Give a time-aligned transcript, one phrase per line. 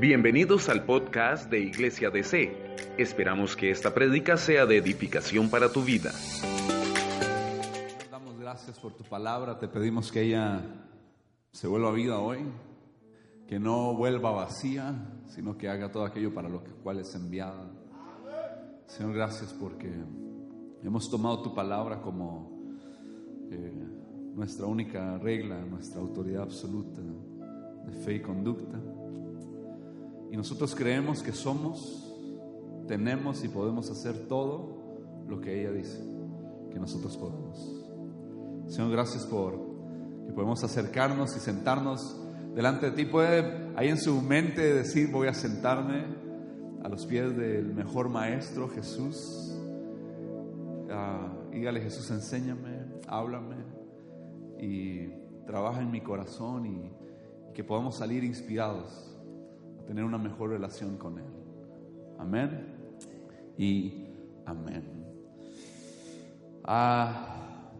[0.00, 2.56] Bienvenidos al podcast de Iglesia DC.
[2.96, 6.10] Esperamos que esta prédica sea de edificación para tu vida.
[8.10, 10.62] Damos gracias por tu palabra, te pedimos que ella
[11.52, 12.38] se vuelva vida hoy,
[13.46, 14.94] que no vuelva vacía,
[15.26, 17.70] sino que haga todo aquello para lo cual es enviada.
[18.86, 19.92] Señor, gracias porque
[20.82, 22.50] hemos tomado tu palabra como
[23.50, 23.84] eh,
[24.34, 27.02] nuestra única regla, nuestra autoridad absoluta
[27.84, 28.80] de fe y conducta.
[30.30, 32.14] Y nosotros creemos que somos,
[32.86, 35.98] tenemos y podemos hacer todo lo que ella dice
[36.70, 37.84] que nosotros podemos.
[38.68, 39.58] Señor, gracias por
[40.26, 42.16] que podemos acercarnos y sentarnos
[42.54, 43.04] delante de ti.
[43.04, 46.04] Puede ahí en su mente decir, voy a sentarme
[46.84, 49.16] a los pies del mejor maestro Jesús.
[50.90, 53.56] Ah, dígale Jesús, enséñame, háblame
[54.60, 55.08] y
[55.46, 56.92] trabaja en mi corazón y
[57.52, 59.09] que podamos salir inspirados
[59.86, 61.24] tener una mejor relación con Él.
[62.18, 62.66] Amén
[63.56, 64.06] y
[64.46, 64.84] amén.
[66.64, 67.72] Ah,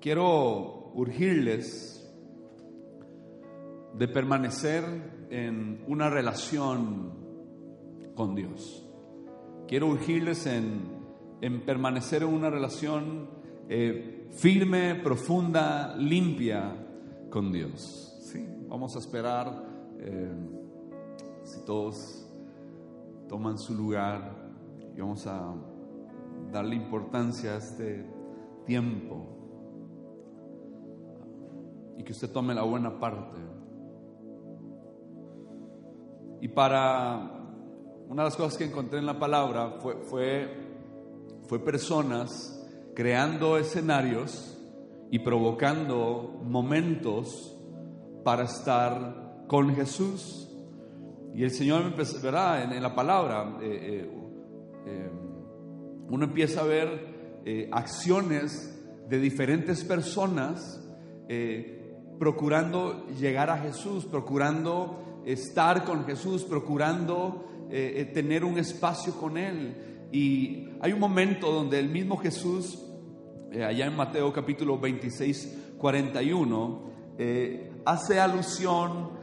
[0.00, 1.96] quiero urgirles
[3.94, 4.84] de permanecer
[5.30, 7.12] en una relación
[8.14, 8.86] con Dios.
[9.66, 10.82] Quiero urgirles en,
[11.40, 13.28] en permanecer en una relación
[13.68, 16.76] eh, firme, profunda, limpia
[17.30, 18.16] con Dios.
[18.20, 18.46] ¿sí?
[18.68, 19.64] Vamos a esperar
[19.98, 20.32] eh,
[21.46, 22.28] si todos
[23.28, 24.34] toman su lugar
[24.96, 25.54] y vamos a
[26.50, 28.04] darle importancia a este
[28.64, 29.26] tiempo
[31.96, 33.38] y que usted tome la buena parte.
[36.40, 37.30] Y para
[38.08, 40.48] una de las cosas que encontré en la palabra fue, fue,
[41.46, 42.52] fue personas
[42.94, 44.58] creando escenarios
[45.10, 47.56] y provocando momentos
[48.24, 50.45] para estar con Jesús.
[51.36, 51.92] Y el Señor,
[52.22, 54.10] verá en, en la palabra, eh, eh,
[54.86, 55.10] eh,
[56.08, 58.74] uno empieza a ver eh, acciones
[59.06, 60.82] de diferentes personas
[62.18, 70.08] procurando llegar a Jesús, procurando estar con Jesús, procurando tener un espacio con Él.
[70.12, 72.80] Y hay un momento donde el mismo Jesús,
[73.52, 76.86] allá en Mateo capítulo 26, 41,
[77.18, 79.15] eh, hace alusión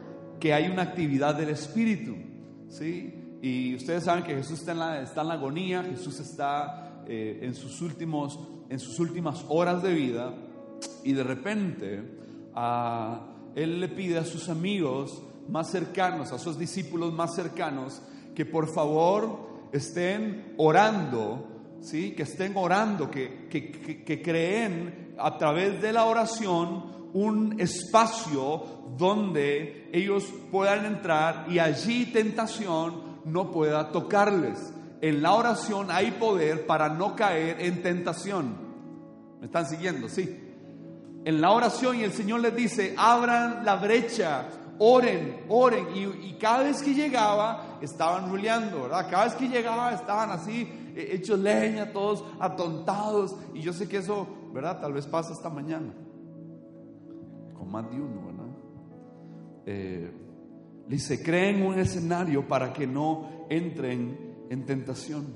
[0.43, 2.17] que hay una actividad del Espíritu.
[2.67, 3.37] ¿sí?
[3.41, 7.39] Y ustedes saben que Jesús está en la, está en la agonía, Jesús está eh,
[7.43, 8.37] en, sus últimos,
[8.67, 10.35] en sus últimas horas de vida
[11.05, 12.03] y de repente
[13.55, 18.01] Él le pide a sus amigos más cercanos, a sus discípulos más cercanos,
[18.35, 22.11] que por favor estén orando, ¿sí?
[22.11, 28.63] que estén orando, que, que, que creen a través de la oración un espacio
[28.97, 34.73] donde ellos puedan entrar y allí tentación no pueda tocarles.
[35.01, 38.55] En la oración hay poder para no caer en tentación.
[39.39, 40.07] ¿Me están siguiendo?
[40.09, 40.39] Sí.
[41.25, 44.47] En la oración y el Señor les dice, abran la brecha,
[44.79, 45.87] oren, oren.
[45.95, 49.07] Y, cada vez que llegaba, estaban ruleando, ¿verdad?
[49.09, 53.35] Cada vez que llegaba, estaban así, eh, hechos leña, todos atontados.
[53.53, 54.81] Y yo sé que eso, ¿verdad?
[54.81, 55.93] Tal vez pasa esta mañana.
[57.65, 58.43] Más de uno, ¿verdad?
[59.65, 60.11] Eh,
[60.87, 64.17] dice, creen un escenario para que no entren
[64.49, 65.27] en tentación.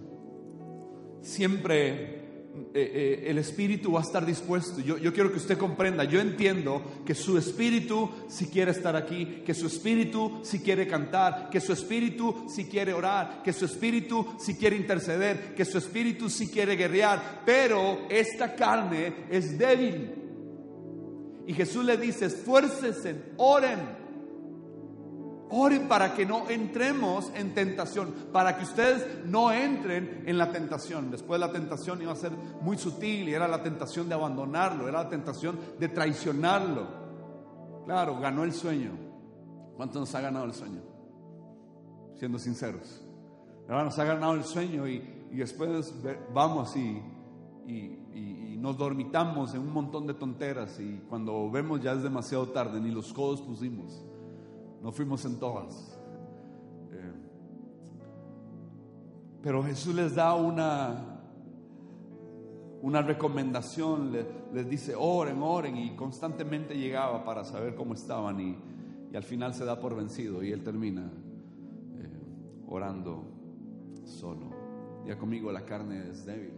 [1.22, 2.18] Siempre
[2.58, 4.82] eh, eh, el espíritu va a estar dispuesto.
[4.82, 9.44] Yo, yo quiero que usted comprenda, yo entiendo que su espíritu si quiere estar aquí,
[9.46, 14.26] que su espíritu si quiere cantar, que su espíritu si quiere orar, que su espíritu
[14.40, 20.27] si quiere interceder, que su espíritu si quiere guerrear, pero esta carne es débil.
[21.48, 23.80] Y Jesús le dice, esfuércense, oren.
[25.50, 31.10] Oren para que no entremos en tentación, para que ustedes no entren en la tentación.
[31.10, 35.04] Después la tentación iba a ser muy sutil y era la tentación de abandonarlo, era
[35.04, 36.86] la tentación de traicionarlo.
[37.86, 38.92] Claro, ganó el sueño.
[39.78, 40.82] ¿Cuánto nos ha ganado el sueño?
[42.20, 43.08] Siendo sinceros.
[43.70, 45.00] Nos ha ganado el sueño y,
[45.32, 45.94] después
[46.34, 47.02] vamos y,
[48.60, 52.92] nos dormitamos en un montón de tonteras y cuando vemos ya es demasiado tarde, ni
[52.92, 54.04] los codos pusimos.
[54.82, 56.00] No fuimos en todas.
[56.92, 57.14] Eh,
[59.44, 61.20] pero Jesús les da una,
[62.82, 68.58] una recomendación, les, les, dice, oren, oren, y constantemente llegaba para saber cómo estaban y,
[69.12, 71.12] y al final se da por vencido y él termina
[71.96, 73.24] eh, orando
[74.04, 74.50] solo.
[75.06, 76.57] Ya conmigo la carne es débil.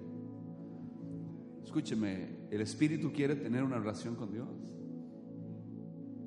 [1.64, 4.48] Escúcheme, el Espíritu quiere tener una relación con Dios.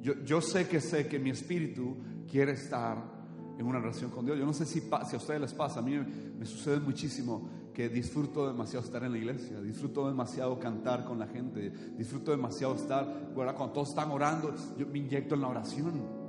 [0.00, 1.96] Yo, yo, sé que sé que mi espíritu
[2.28, 3.22] quiere estar
[3.58, 4.38] en una relación con Dios.
[4.38, 5.96] Yo no sé si, si a ustedes les pasa, a mí
[6.38, 11.26] me, sucede muchísimo que disfruto demasiado estar en la iglesia, disfruto demasiado cantar con la
[11.26, 16.22] gente, disfruto demasiado estar, cuando todos están orando, yo me inyecto en la oración.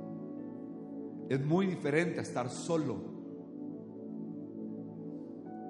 [1.28, 3.13] Es muy diferente a estar solo.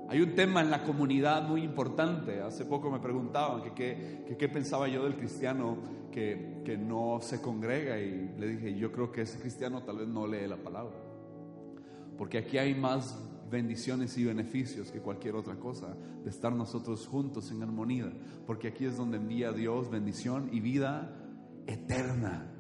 [0.09, 2.41] Hay un tema en la comunidad muy importante.
[2.41, 5.79] Hace poco me preguntaban que qué pensaba yo del cristiano
[6.13, 10.09] que, que no se congrega y le dije, yo creo que ese cristiano tal vez
[10.09, 10.95] no lee la palabra.
[12.17, 13.19] Porque aquí hay más
[13.51, 18.13] bendiciones y beneficios que cualquier otra cosa de estar nosotros juntos en armonía.
[18.47, 21.17] Porque aquí es donde envía Dios bendición y vida
[21.67, 22.51] eterna.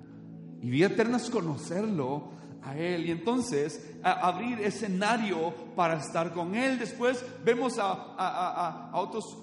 [0.61, 2.31] Y vida eterna es conocerlo
[2.65, 3.07] a Él.
[3.07, 6.79] Y entonces abrir escenario para estar con Él.
[6.79, 9.39] Después vemos a, a, a, otros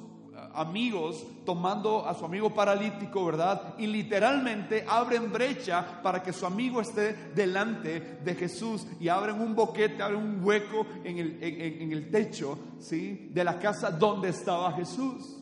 [0.54, 3.76] amigos tomando a su amigo paralítico, ¿verdad?
[3.78, 9.56] Y literalmente abren brecha para que su amigo esté delante de Jesús y abren un
[9.56, 13.30] boquete, abren un hueco en el, en el techo, ¿sí?
[13.32, 15.38] De la casa donde estaba Jesús.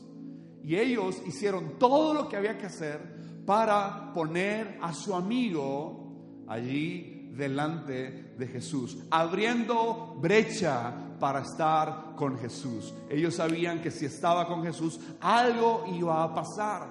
[0.63, 7.18] Y ellos hicieron todo lo que había que hacer para poner a su amigo allí
[7.39, 12.93] delante de Jesús, abriendo brecha para estar con Jesús.
[13.09, 16.87] Ellos sabían que si estaba con Jesús, algo iba a pasar.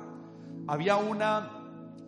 [0.67, 1.51] Había una,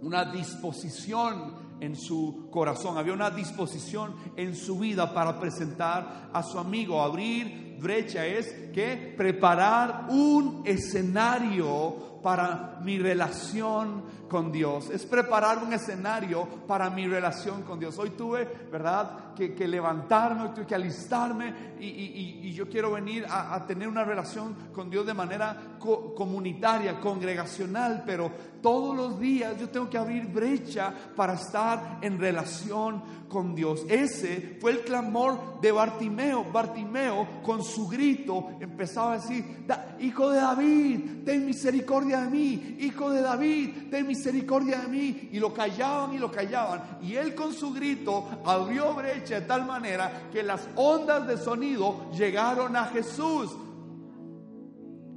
[0.02, 6.58] una disposición en su corazón, había una disposición en su vida para presentar a su
[6.58, 7.00] amigo.
[7.00, 15.72] Abrir brecha es que preparar un escenario para mi relación con Dios, es preparar un
[15.72, 17.98] escenario para mi relación con Dios.
[17.98, 23.88] Hoy tuve, ¿verdad?, que, levantarme, hoy tuve que alistarme y, yo quiero venir a, tener
[23.88, 28.30] una relación con Dios de manera comunitaria, congregacional, pero
[28.60, 33.86] todos los días yo tengo que abrir brecha para estar en relación con Dios.
[33.88, 36.44] Ese fue el clamor de Bartimeo.
[36.52, 39.64] Bartimeo con su grito empezaba a decir,
[40.00, 45.28] hijo de David, ten misericordia de mí, hijo de David, ten misericordia de mí.
[45.32, 46.98] Y lo callaban y lo callaban.
[47.02, 52.10] Y él con su grito abrió brecha de tal manera que las ondas de sonido
[52.12, 53.50] llegaron a Jesús.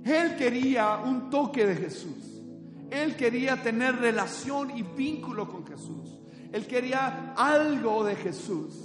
[0.03, 2.41] Él quería un toque de Jesús.
[2.89, 6.19] Él quería tener relación y vínculo con Jesús.
[6.51, 8.75] Él quería algo de Jesús.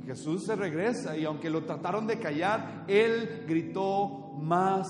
[0.00, 4.86] Y Jesús se regresa y aunque lo trataron de callar, Él gritó más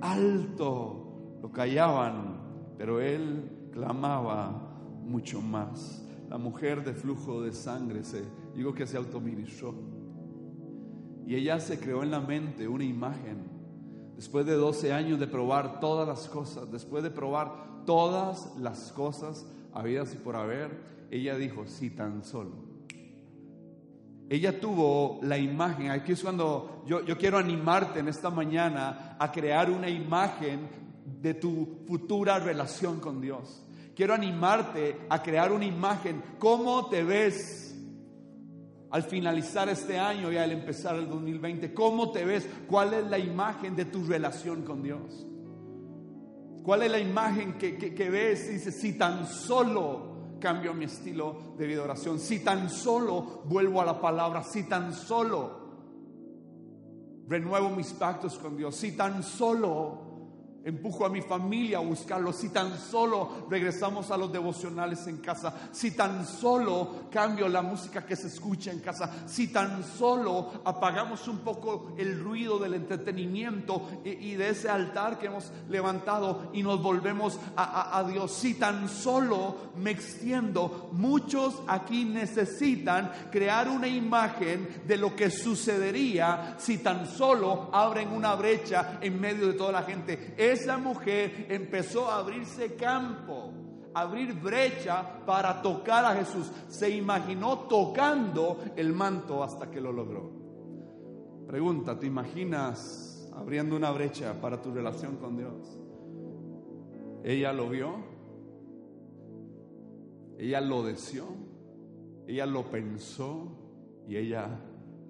[0.00, 1.03] alto.
[1.44, 2.40] Lo callaban,
[2.78, 4.50] pero Él clamaba
[5.02, 6.02] mucho más.
[6.30, 8.24] La mujer de flujo de sangre se,
[8.54, 9.74] digo que se autoministró.
[11.26, 13.44] Y ella se creó en la mente una imagen.
[14.16, 19.46] Después de 12 años de probar todas las cosas, después de probar todas las cosas
[19.74, 20.70] habidas y por haber,
[21.10, 22.52] ella dijo, si tan solo.
[24.30, 29.30] Ella tuvo la imagen, aquí es cuando yo, yo quiero animarte en esta mañana a
[29.30, 33.64] crear una imagen de tu futura relación con Dios.
[33.94, 37.74] Quiero animarte a crear una imagen, cómo te ves
[38.90, 43.18] al finalizar este año y al empezar el 2020, cómo te ves, cuál es la
[43.18, 45.26] imagen de tu relación con Dios.
[46.62, 48.48] ¿Cuál es la imagen que, que, que ves?
[48.48, 53.80] Dice, si tan solo cambio mi estilo de vida de oración, si tan solo vuelvo
[53.80, 55.64] a la palabra, si tan solo
[57.26, 60.03] renuevo mis pactos con Dios, si tan solo
[60.64, 62.32] Empujo a mi familia a buscarlo.
[62.32, 65.54] Si tan solo regresamos a los devocionales en casa.
[65.72, 69.10] Si tan solo cambio la música que se escucha en casa.
[69.26, 75.26] Si tan solo apagamos un poco el ruido del entretenimiento y, de ese altar que
[75.26, 78.32] hemos levantado y nos volvemos a, a Dios.
[78.32, 80.88] Si tan solo me extiendo.
[80.92, 88.34] Muchos aquí necesitan crear una imagen de lo que sucedería si tan solo abren una
[88.34, 93.52] brecha en medio de toda la gente esa mujer empezó a abrirse campo,
[93.92, 96.50] a abrir brecha para tocar a Jesús.
[96.68, 100.30] Se imaginó tocando el manto hasta que lo logró.
[101.46, 105.78] Pregunta, ¿te imaginas abriendo una brecha para tu relación con Dios?
[107.22, 107.96] Ella lo vio,
[110.38, 111.28] ella lo deseó,
[112.26, 113.48] ella lo pensó
[114.06, 114.60] y ella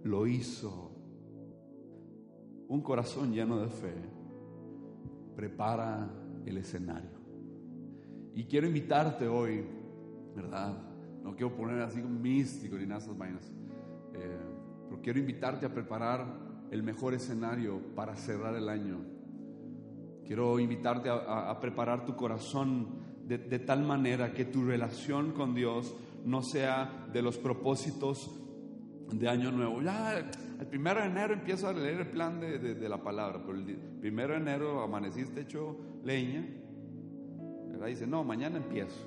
[0.03, 0.91] lo hizo.
[2.69, 4.14] Un corazón lleno de fe
[5.37, 6.09] prepara
[6.47, 7.11] el escenario.
[8.35, 9.65] Y quiero invitarte hoy,
[10.35, 10.77] ¿verdad?
[11.23, 13.53] No quiero poner así un místico ni nada de esas vainas,
[14.15, 14.39] eh,
[14.89, 16.27] pero quiero invitarte a preparar
[16.71, 18.99] el mejor escenario para cerrar el año.
[20.27, 22.89] Quiero invitarte a, preparar tu corazón
[23.27, 28.31] de, de tal manera que tu relación con Dios no sea de los propósitos
[29.13, 29.83] de Año Nuevo.
[29.83, 30.31] Ya
[30.61, 34.35] el primero de enero empiezo a leer el plan de, la palabra, pero el primero
[34.35, 36.47] de enero amaneciste hecho leña.
[37.69, 37.87] ¿verdad?
[37.87, 39.01] Dice, no, mañana empiezo.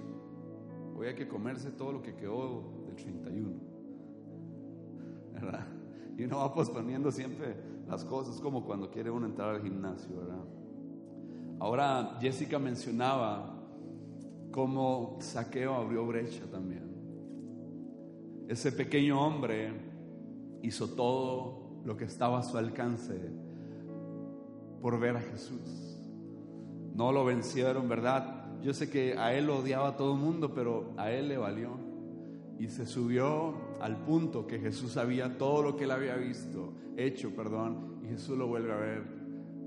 [0.94, 3.50] Voy a que comerse todo lo que quedó del 31.
[5.34, 5.68] ¿Verdad?
[6.18, 7.56] Y uno va posponiendo siempre
[7.88, 10.44] las cosas como cuando quiere uno entrar al gimnasio, ¿verdad?
[11.60, 13.58] Ahora Jessica mencionaba
[14.52, 16.84] cómo Saqueo abrió brecha también.
[18.48, 19.87] Ese pequeño hombre
[20.62, 23.20] hizo todo lo que estaba a su alcance
[24.82, 26.02] por ver a Jesús.
[26.96, 28.60] No lo vencieron, ¿verdad?
[28.62, 31.78] Yo sé que a él lo odiaba todo el mundo, pero a él le valió.
[32.60, 37.36] Y se subió al punto que Jesús sabía todo lo que él había visto, hecho,
[37.36, 39.04] perdón, y Jesús lo vuelve a ver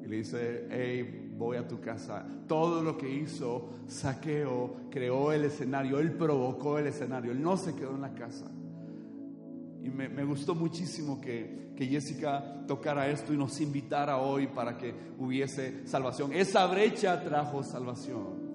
[0.03, 2.27] y le dice, hey, voy a tu casa.
[2.49, 7.75] Todo lo que hizo Saqueo creó el escenario, él provocó el escenario, él no se
[7.75, 8.51] quedó en la casa.
[9.83, 14.95] Y me, gustó muchísimo que, que, Jessica tocara esto y nos invitara hoy para que
[15.19, 16.33] hubiese salvación.
[16.35, 18.51] Esa brecha trajo salvación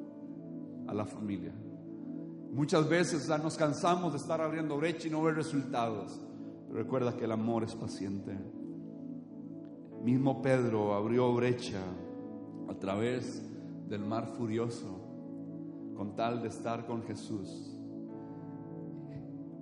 [0.87, 1.51] a la familia.
[2.51, 6.21] Muchas veces nos cansamos de estar abriendo brecha y no ver resultados.
[6.71, 8.37] Recuerda que el amor es paciente.
[10.03, 11.81] Mismo Pedro abrió brecha
[12.69, 13.43] a través
[13.89, 15.01] del mar furioso
[15.95, 17.74] con tal de estar con Jesús.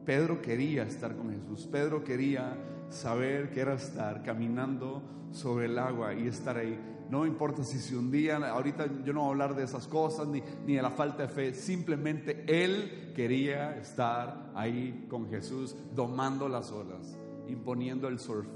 [0.06, 1.68] Pedro quería estar con Jesús.
[1.72, 2.58] Pedro quería
[2.90, 6.78] saber que era estar caminando sobre el agua y estar ahí.
[7.10, 10.42] No importa si se hundía, ahorita yo no voy a hablar de esas cosas ni,
[10.66, 16.72] ni de la falta de fe, simplemente él quería estar ahí con Jesús, domando las
[16.72, 17.18] olas,
[17.48, 18.48] imponiendo el surf.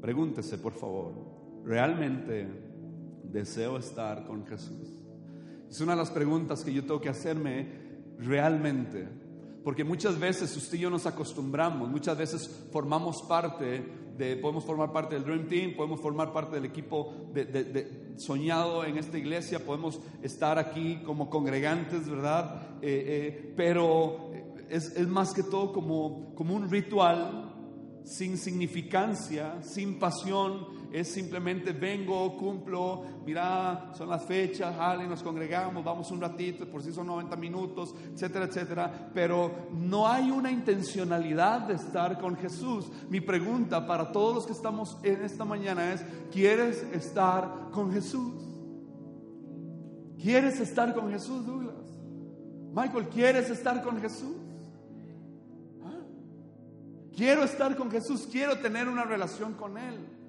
[0.00, 1.12] Pregúntese, por favor,
[1.64, 2.48] ¿realmente
[3.24, 4.99] deseo estar con Jesús?
[5.70, 7.68] Es una de las preguntas que yo tengo que hacerme
[8.18, 9.08] realmente.
[9.62, 13.84] Porque muchas veces usted y yo nos acostumbramos, muchas veces formamos parte
[14.16, 18.96] de, podemos formar parte del Dream Team, podemos formar parte del equipo de, soñado en
[18.96, 22.78] esta iglesia, podemos estar aquí como congregantes, ¿verdad?
[22.82, 24.30] Eh, eh, pero
[24.68, 27.54] es, es, más que todo como, como un ritual
[28.04, 35.84] sin significancia, sin pasión, es simplemente vengo, cumplo, mira, son las fechas, y nos congregamos,
[35.84, 41.60] vamos un ratito, por si son 90 minutos, etcétera, etcétera, pero no hay una intencionalidad
[41.60, 42.90] de estar con Jesús.
[43.08, 48.34] Mi pregunta para todos los que estamos en esta mañana es, ¿quieres estar con Jesús?
[50.20, 51.74] ¿Quieres estar con Jesús, Douglas?
[52.72, 54.36] Michael, ¿quieres estar con Jesús?
[55.82, 56.00] ¿Ah?
[57.16, 60.19] Quiero estar con Jesús, quiero tener una relación con Él.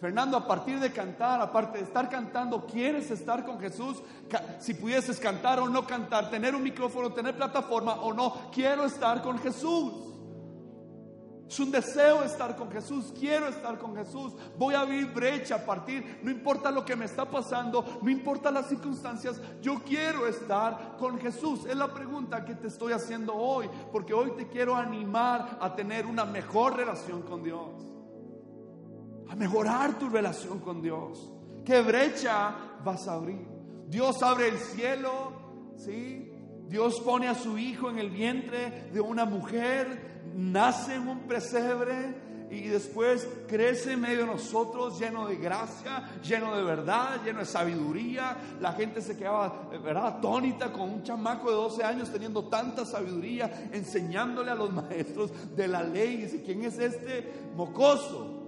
[0.00, 4.02] Fernando, a partir de cantar, aparte de estar cantando, ¿quieres estar con Jesús?
[4.58, 9.20] Si pudieses cantar o no cantar, tener un micrófono, tener plataforma o no, quiero estar
[9.20, 9.92] con Jesús.
[11.46, 14.32] Es un deseo estar con Jesús, quiero estar con Jesús.
[14.56, 18.50] Voy a abrir brecha a partir, no importa lo que me está pasando, no importa
[18.50, 21.66] las circunstancias, yo quiero estar con Jesús.
[21.66, 26.06] Es la pregunta que te estoy haciendo hoy, porque hoy te quiero animar a tener
[26.06, 27.90] una mejor relación con Dios
[29.30, 31.30] a mejorar tu relación con Dios.
[31.64, 33.46] ¿Qué brecha vas a abrir?
[33.86, 35.32] Dios abre el cielo,
[35.76, 36.32] ¿sí?
[36.68, 42.14] Dios pone a su hijo en el vientre de una mujer, nace en un pesebre
[42.50, 47.46] y después crece en medio de nosotros lleno de gracia, lleno de verdad, lleno de
[47.46, 48.36] sabiduría.
[48.60, 53.68] La gente se quedaba, ¿verdad?, atónita con un chamaco de 12 años teniendo tanta sabiduría,
[53.72, 56.16] enseñándole a los maestros de la ley.
[56.16, 58.39] Dice, ¿quién es este mocoso?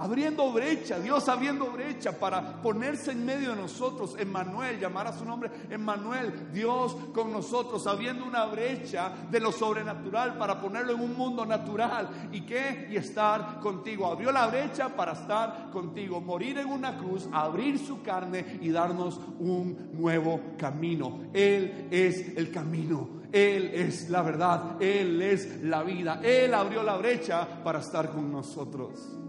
[0.00, 5.24] Abriendo brecha, Dios abriendo brecha para ponerse en medio de nosotros, Emmanuel, llamar a su
[5.24, 11.16] nombre Emmanuel, Dios con nosotros, abriendo una brecha de lo sobrenatural para ponerlo en un
[11.16, 14.06] mundo natural y qué, y estar contigo.
[14.06, 19.20] Abrió la brecha para estar contigo, morir en una cruz, abrir su carne y darnos
[19.38, 21.20] un nuevo camino.
[21.34, 23.20] Él es el camino.
[23.32, 26.20] Él es la verdad, Él es la vida.
[26.22, 29.19] Él abrió la brecha para estar con nosotros.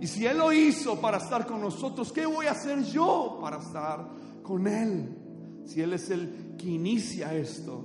[0.00, 3.58] Y si Él lo hizo para estar con nosotros, ¿qué voy a hacer yo para
[3.58, 4.08] estar
[4.42, 5.16] con Él?
[5.64, 7.84] Si Él es el que inicia esto.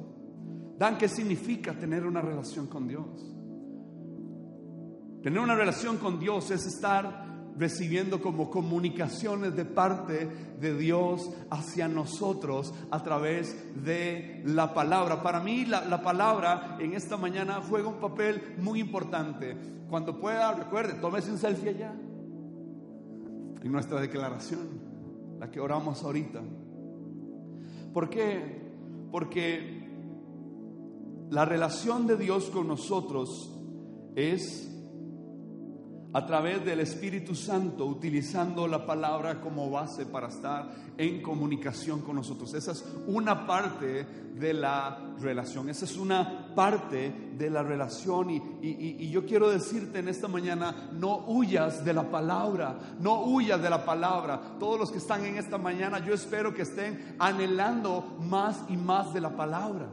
[0.78, 3.06] Dan, ¿qué significa tener una relación con Dios?
[5.22, 7.29] Tener una relación con Dios es estar
[7.60, 15.22] recibiendo como comunicaciones de parte de Dios hacia nosotros a través de la palabra.
[15.22, 19.58] Para mí la, la, palabra en esta mañana juega un papel muy importante.
[19.89, 21.94] Cuando pueda, recuerde, tómese un selfie allá.
[23.62, 24.80] En nuestra declaración,
[25.38, 26.42] la que oramos ahorita.
[27.94, 28.72] ¿Por qué?
[29.12, 29.89] Porque
[31.30, 33.51] la relación de Dios con nosotros
[34.16, 34.79] es
[36.12, 42.16] a través del Espíritu Santo, utilizando la palabra como base para estar en comunicación con
[42.16, 42.54] nosotros.
[42.54, 44.06] Esa es una parte
[44.39, 48.30] de la relación, esa es una parte de la relación.
[48.32, 53.70] Y, yo quiero decirte en esta mañana, no huyas de la palabra, no huyas de
[53.70, 54.58] la palabra.
[54.60, 59.13] Todos los que están en esta mañana, yo espero que estén anhelando más y más
[59.13, 59.89] de la palabra.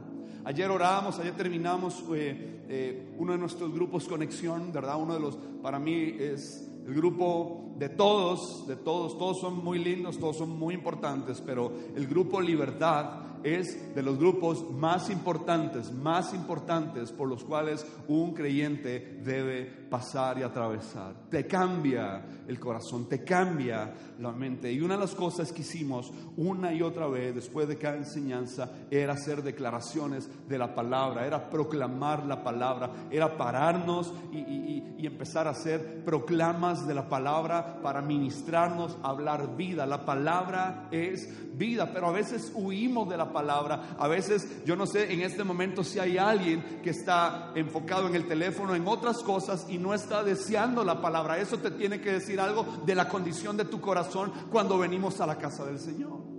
[0.47, 4.95] Ayer orábamos, ayer terminamos eh, eh, uno de nuestros grupos Conexión, ¿verdad?
[4.97, 9.77] Uno de los, para mí es el grupo de todos, de todos, todos son muy
[9.77, 15.91] lindos, todos son muy importantes, pero el grupo Libertad es de los grupos más importantes,
[15.91, 21.13] más importantes por los cuales un creyente debe pasar y atravesar.
[21.29, 24.71] Te cambia el corazón, te cambia la mente.
[24.71, 28.71] Y una de las cosas que hicimos una y otra vez después de cada enseñanza
[28.89, 35.51] era hacer declaraciones de la palabra, era proclamar la palabra, era pararnos y, empezar a
[35.51, 39.85] hacer proclamas de la palabra para ministrarnos, hablar vida.
[39.85, 43.95] La palabra es vida, pero a veces huimos de la palabra.
[43.97, 48.15] A veces, yo no sé en este momento si hay alguien que está enfocado en
[48.15, 51.39] el teléfono, en otras cosas y no está deseando la palabra.
[51.39, 55.25] Eso te tiene que decir algo de la condición de tu corazón cuando venimos a
[55.25, 56.37] la casa del Señor.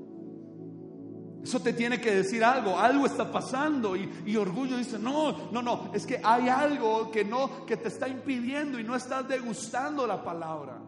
[1.42, 5.62] Eso te tiene que decir algo, algo está pasando y, y, orgullo dice, no, no,
[5.62, 10.06] no, es que hay algo que no, que te está impidiendo y no estás degustando
[10.06, 10.78] la palabra.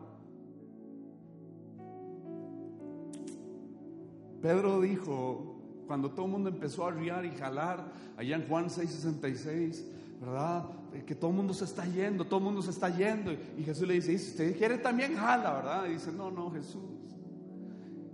[4.43, 9.85] Pedro dijo, cuando todo el mundo empezó a riar y jalar, allá en Juan 6:66,
[10.21, 10.65] ¿verdad?
[11.07, 13.33] Que todo el mundo se está yendo, todo el mundo se está yendo.
[13.33, 15.87] Y Jesús le dice, usted quiere también jala, ¿verdad?
[15.87, 16.83] Y dice, no, no, Jesús.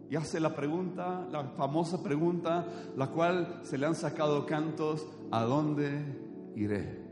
[0.08, 2.66] Y hace la pregunta, la famosa pregunta,
[2.96, 7.04] la cual se le han sacado cantos, ¿a dónde iré?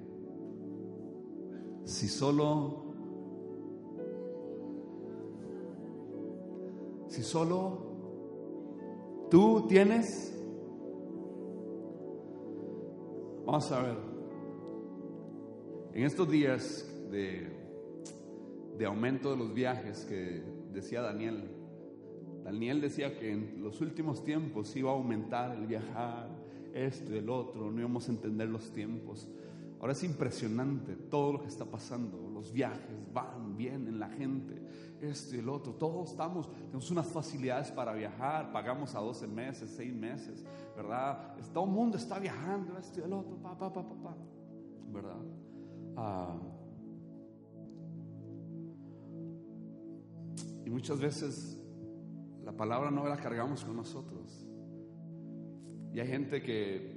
[1.85, 2.85] Si solo,
[7.09, 7.95] si solo
[9.35, 10.33] ¿Tú tienes?
[13.45, 14.14] Vamos a ver.
[15.95, 17.47] En estos días de,
[18.85, 21.49] aumento de los viajes que decía Daniel,
[22.43, 26.31] Daniel decía que en los últimos tiempos iba a aumentar el viajar,
[26.73, 29.29] esto y el otro, no íbamos a entender los tiempos.
[29.79, 34.61] Ahora es impresionante todo lo que está pasando, los viajes van, vienen, la gente
[35.01, 35.75] esto y el otro.
[35.75, 40.45] Todos estamos, tenemos unas facilidades para viajar, pagamos a 12 meses, 6 meses,
[40.77, 41.37] ¿verdad?
[41.53, 44.17] Todo el mundo está viajando, esto y el otro, pa, pa, pa, pa,
[44.93, 45.21] ¿verdad?
[45.97, 46.37] Ah,
[50.65, 51.61] y muchas veces
[52.45, 54.47] la palabra no la cargamos con nosotros.
[55.93, 56.95] Y hay gente que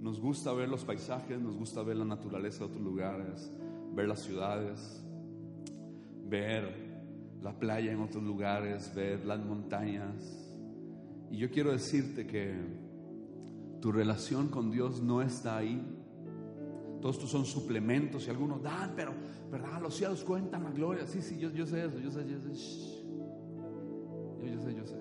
[0.00, 3.52] nos gusta ver los paisajes, nos gusta ver la naturaleza de otros lugares,
[3.94, 5.02] ver las ciudades,
[6.28, 6.86] ver
[7.42, 10.14] la playa en otros lugares, ver las montañas.
[11.30, 12.54] Y yo quiero decirte que
[13.80, 15.80] tu relación con Dios no está ahí.
[17.00, 19.12] Todos estos son suplementos y algunos dan, pero,
[19.50, 19.80] ¿verdad?
[19.80, 21.06] Los cielos cuentan la gloria.
[21.06, 22.48] Sí, sí, yo, sé eso, yo sé, yo sé.
[24.40, 24.96] Yo, yo sé, yo sé.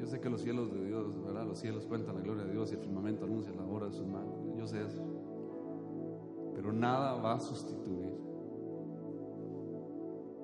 [0.00, 1.46] Yo sé que los cielos de Dios, ¿verdad?
[1.46, 4.06] Los cielos cuentan la gloria de Dios y el firmamento anuncia la obra de sus
[4.06, 4.34] manos.
[4.56, 5.00] Yo sé eso.
[6.54, 8.14] Pero nada va a sustituir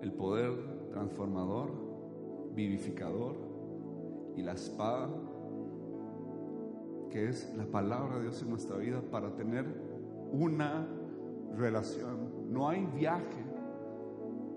[0.02, 1.72] el poder transformador,
[2.54, 3.36] vivificador
[4.36, 5.08] y la espada
[7.10, 9.64] que es la palabra de Dios en nuestra vida para tener
[10.32, 10.86] una
[11.56, 12.52] relación.
[12.52, 13.44] No hay viaje,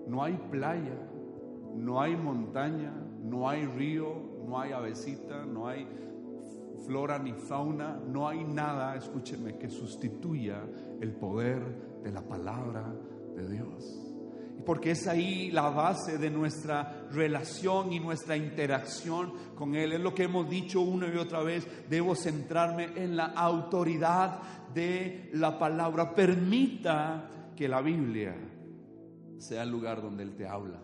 [0.06, 0.96] no hay playa,
[1.74, 4.14] no hay montaña, no hay río,
[4.46, 5.86] no hay avecita, no hay
[6.86, 10.62] flora ni fauna, no hay nada, escúcheme, que sustituya
[11.00, 11.62] el poder
[12.02, 12.92] de la palabra
[13.36, 14.11] de Dios
[14.64, 19.92] porque es ahí la base de nuestra relación y nuestra interacción con Él.
[19.92, 24.40] Es lo que hemos dicho una y otra vez, debo centrarme en la autoridad
[24.74, 26.14] de la palabra.
[26.14, 28.34] Permita que la Biblia
[29.38, 30.80] sea el lugar donde Él te habla.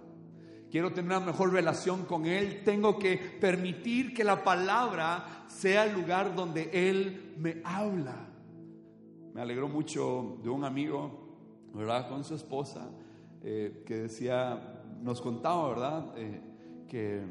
[0.71, 5.95] Quiero tener una mejor relación con Él, tengo que permitir que la palabra sea el
[5.95, 8.29] lugar donde Él me habla.
[9.33, 12.09] Me alegró mucho de un amigo, ¿verdad?
[12.09, 12.91] Con su esposa
[13.43, 16.07] eh, que decía, nos contaba, ¿verdad?
[16.17, 16.41] Eh,
[16.89, 17.23] que,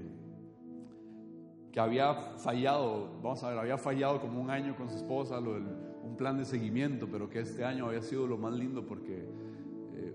[1.72, 5.58] que había fallado, vamos a ver, había fallado como un año con su esposa, lo
[6.08, 9.26] un plan de seguimiento, pero que este año había sido lo más lindo porque
[9.94, 10.14] eh,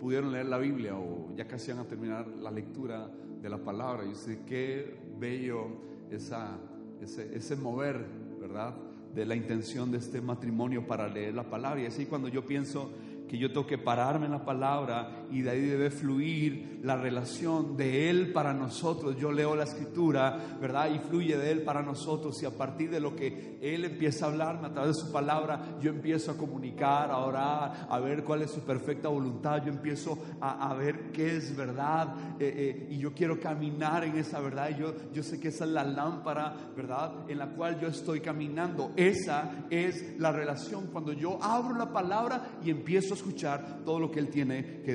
[0.00, 3.08] pudieron leer la Biblia o ya casi iban a terminar la lectura
[3.40, 4.04] de la palabra.
[4.04, 5.68] Y sé qué bello
[6.10, 6.58] esa,
[7.00, 8.04] ese, ese mover,
[8.40, 8.74] ¿verdad?
[9.14, 11.80] de la intención de este matrimonio para leer la palabra.
[11.80, 12.90] Y así cuando yo pienso
[13.28, 17.76] que yo tengo que pararme en la palabra y de ahí debe fluir la relación
[17.76, 19.16] de Él para nosotros.
[19.16, 20.90] Yo leo la escritura, ¿verdad?
[20.94, 24.28] Y fluye de Él para nosotros y a partir de lo que Él empieza a
[24.28, 28.42] hablarme a través de su palabra, yo empiezo a comunicar, a orar, a ver cuál
[28.42, 33.14] es su perfecta voluntad, yo empiezo a, ver qué es verdad eh, eh, y yo
[33.14, 34.76] quiero caminar en esa verdad.
[34.76, 37.28] Yo, yo sé que esa es la lámpara, ¿verdad?
[37.28, 38.92] En la cual yo estoy caminando.
[38.96, 44.20] Esa es la relación cuando yo abro la palabra y empiezo escuchar todo lo que
[44.20, 44.94] Él tiene que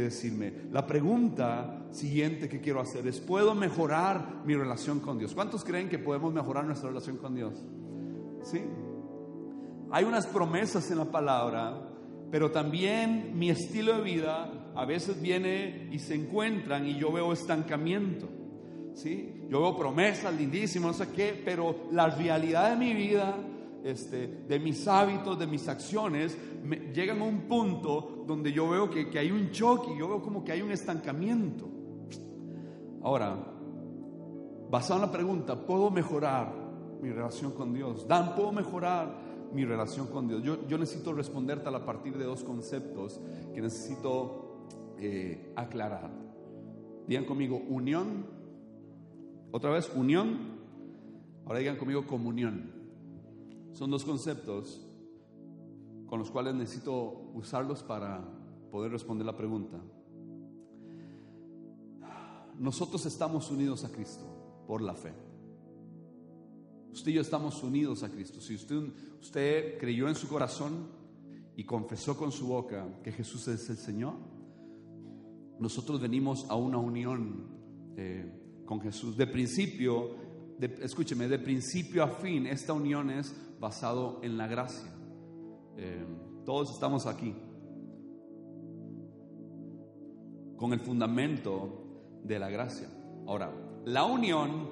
[0.71, 5.34] La pregunta siguiente que quiero hacer es, ¿puedo mejorar mi relación con Dios?
[5.34, 7.53] ¿Cuántos creen que podemos mejorar nuestra relación con Dios?
[8.43, 8.62] Sí.
[9.91, 11.89] Hay unas promesas en la palabra,
[12.29, 17.34] pero también mi estilo de vida a veces viene y se encuentran y yo veo
[17.34, 18.27] estancamiento.
[18.93, 19.45] ¿Sí?
[19.49, 23.38] Yo veo promesas lindísimas, no sé qué, pero la realidad de mi vida
[23.84, 26.38] este, de mis hábitos, de mis acciones,
[26.93, 30.54] llegan a un punto donde yo veo que, hay un choque, yo veo como que
[30.54, 31.67] hay un estancamiento.
[33.04, 33.36] Ahora,
[34.70, 36.54] basado en la pregunta, ¿puedo mejorar
[37.02, 38.08] mi relación con Dios?
[38.08, 39.15] Dan, ¿puedo mejorar
[39.54, 40.41] mi relación con Dios?
[40.44, 43.20] Yo, yo necesito responderte a partir de dos conceptos
[43.54, 44.67] que necesito
[44.98, 46.10] eh, aclarar.
[47.08, 48.26] Digan conmigo, unión.
[49.52, 50.62] Otra vez, unión.
[51.46, 52.72] Ahora digan conmigo, comunión.
[53.74, 54.90] Son dos conceptos
[56.12, 58.21] con los cuales necesito usarlos para
[58.69, 59.82] poder responder la pregunta.
[62.60, 64.26] Nosotros estamos unidos a Cristo
[64.67, 65.13] por la fe.
[66.91, 68.41] Usted y yo estamos unidos a Cristo.
[68.41, 70.89] Si usted, usted creyó en su corazón
[71.56, 74.15] y confesó con su boca que Jesús es el Señor,
[75.60, 77.45] nosotros venimos a una unión
[77.95, 79.15] eh, con Jesús.
[79.15, 80.10] De principio,
[80.60, 84.91] escúcheme, de principio a fin, esta unión es basado en la gracia.
[85.77, 86.05] Eh,
[86.45, 87.36] todos estamos aquí
[90.57, 92.88] con el fundamento de la gracia.
[93.25, 93.51] Ahora,
[93.86, 94.69] la unión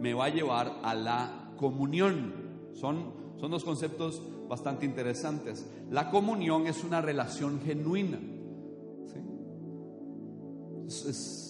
[0.00, 2.34] me va a llevar a la comunión.
[2.74, 5.66] Son, son dos conceptos bastante interesantes.
[5.90, 8.18] La comunión es una relación genuina.
[10.86, 11.46] es,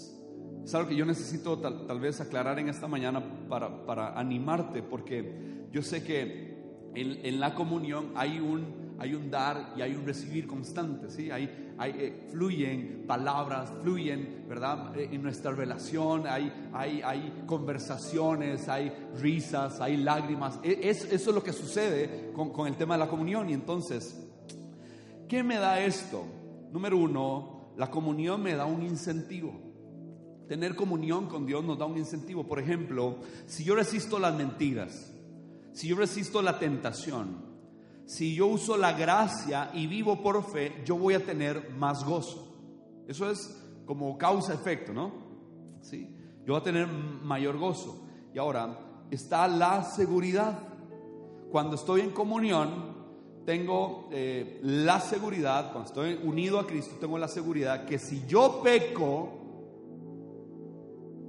[0.73, 5.83] algo que yo necesito tal, vez aclarar en esta mañana para, para, animarte, porque yo
[5.83, 6.50] sé que
[6.95, 11.31] en, en, la comunión hay un, hay un dar y hay un recibir constante, ¿sí?
[11.31, 14.97] Hay, hay, eh, fluyen palabras, fluyen, ¿verdad?
[14.97, 20.59] Eh, en nuestra relación hay, hay, hay conversaciones, hay risas, hay lágrimas.
[20.63, 23.49] E, es, eso es lo que sucede con, con el tema de la comunión.
[23.49, 24.21] Y entonces,
[25.29, 26.25] ¿qué me da esto?
[26.73, 29.71] Número uno, la comunión me da un incentivo.
[30.47, 32.47] Tener comunión con Dios nos da un incentivo.
[32.47, 35.13] Por ejemplo, si yo resisto las mentiras,
[35.73, 37.51] si yo resisto la tentación,
[38.07, 42.49] si yo uso la gracia y vivo por fe, yo voy a tener más gozo.
[43.07, 43.57] Eso es
[43.87, 45.13] como causa-efecto, ¿no?
[45.81, 46.13] Sí.
[46.45, 48.05] Yo voy a tener mayor gozo.
[48.35, 48.79] Y ahora
[49.11, 50.59] está la seguridad.
[51.51, 52.91] Cuando estoy en comunión,
[53.45, 58.61] tengo eh, la seguridad, cuando estoy unido a Cristo, tengo la seguridad que si yo
[58.63, 59.29] peco,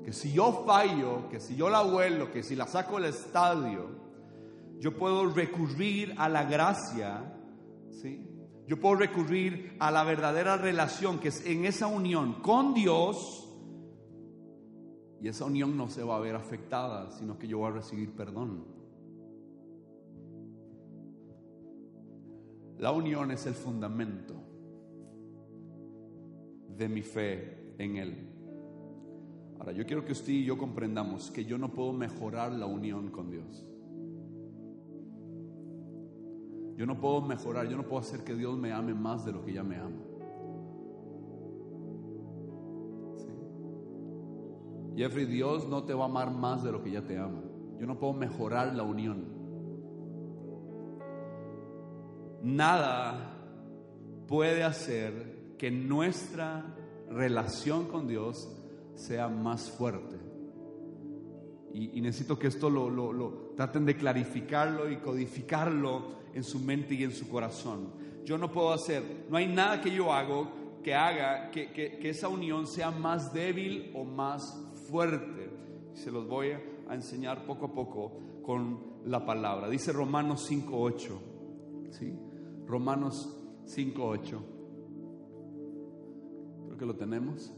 [0.04, 4.01] que si yo fallo, que si yo la vuelo, que si la saco del estadio,
[4.82, 7.32] yo puedo recurrir a la gracia,
[7.92, 8.28] ¿sí?
[8.66, 13.48] Yo puedo recurrir a la verdadera relación que es en esa unión con Dios
[15.22, 18.16] y esa unión no se va a ver afectada, sino que yo voy a recibir
[18.16, 18.66] perdón.
[22.80, 24.34] La unión es el fundamento
[26.70, 28.30] de mi fe en Él.
[29.60, 33.12] Ahora, yo quiero que usted y yo comprendamos que yo no puedo mejorar la unión
[33.12, 33.68] con Dios.
[36.78, 39.44] Yo no puedo mejorar, yo no puedo hacer que Dios me ame más de lo
[39.44, 39.98] que ya me ama.
[44.96, 47.42] Jeffrey, Dios no te va a amar más de lo que ya te ama.
[47.80, 49.26] Yo no puedo mejorar la unión.
[52.44, 53.38] Nada
[54.28, 56.76] puede hacer que nuestra
[57.10, 58.50] relación con Dios
[58.96, 60.31] sea más fuerte.
[61.74, 67.04] Y, necesito que esto lo, lo, traten de clarificarlo y codificarlo en su mente y
[67.04, 67.94] en su corazón.
[68.26, 72.28] Yo no puedo hacer, no hay nada que yo hago que haga que, que, esa
[72.28, 74.42] unión sea más débil o más
[74.90, 75.50] fuerte.
[75.94, 76.52] Se los voy
[76.88, 79.70] a enseñar poco a poco con la palabra.
[79.70, 81.92] Dice Romanos 5.8.
[81.92, 82.14] ¿sí?
[82.66, 84.40] Romanos 5.8.
[86.66, 87.54] Creo que lo tenemos.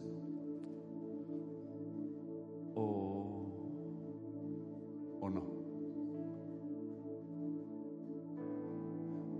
[2.75, 3.12] o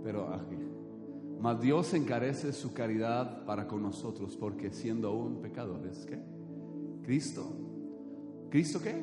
[0.04, 0.56] Pero aquí.
[1.40, 6.18] Mas Dios encarece su caridad para con nosotros, porque siendo aún pecadores, ¿qué?
[7.02, 7.52] Cristo.
[8.50, 8.94] ¿Cristo qué?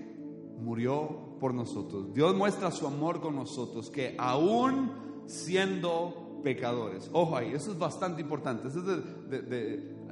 [0.60, 2.14] Murió por nosotros.
[2.14, 4.92] Dios muestra su amor con nosotros, que aún
[5.26, 7.10] siendo pecadores.
[7.14, 8.70] Ojo ahí, eso es bastante importante.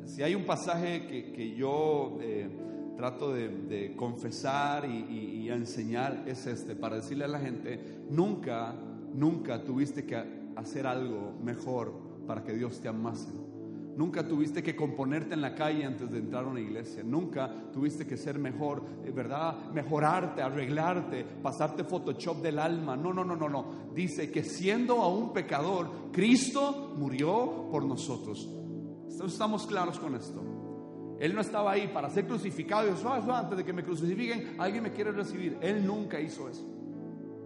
[0.06, 2.50] si hay un pasaje que, yo eh,
[2.98, 8.76] trato de, confesar y, y enseñar, es este, para decirle a la gente, nunca,
[9.14, 11.94] nunca tuviste que hacer algo mejor
[12.28, 13.32] para que Dios te amase.
[14.00, 17.04] Nunca tuviste que componerte en la calle antes de entrar a una iglesia.
[17.04, 19.72] Nunca tuviste que ser mejor, eh, ¿verdad?
[19.74, 22.96] Mejorarte, arreglarte, pasarte Photoshop del alma.
[22.96, 23.92] No, no, no, no, no.
[23.94, 28.50] Dice que siendo aún pecador, Cristo murió por nosotros.
[29.26, 30.42] Estamos claros con esto.
[31.20, 34.84] Él no estaba ahí para ser crucificado y dijo, antes de que me crucifiquen, alguien
[34.84, 35.58] me quiere recibir.
[35.62, 36.66] Él nunca hizo eso.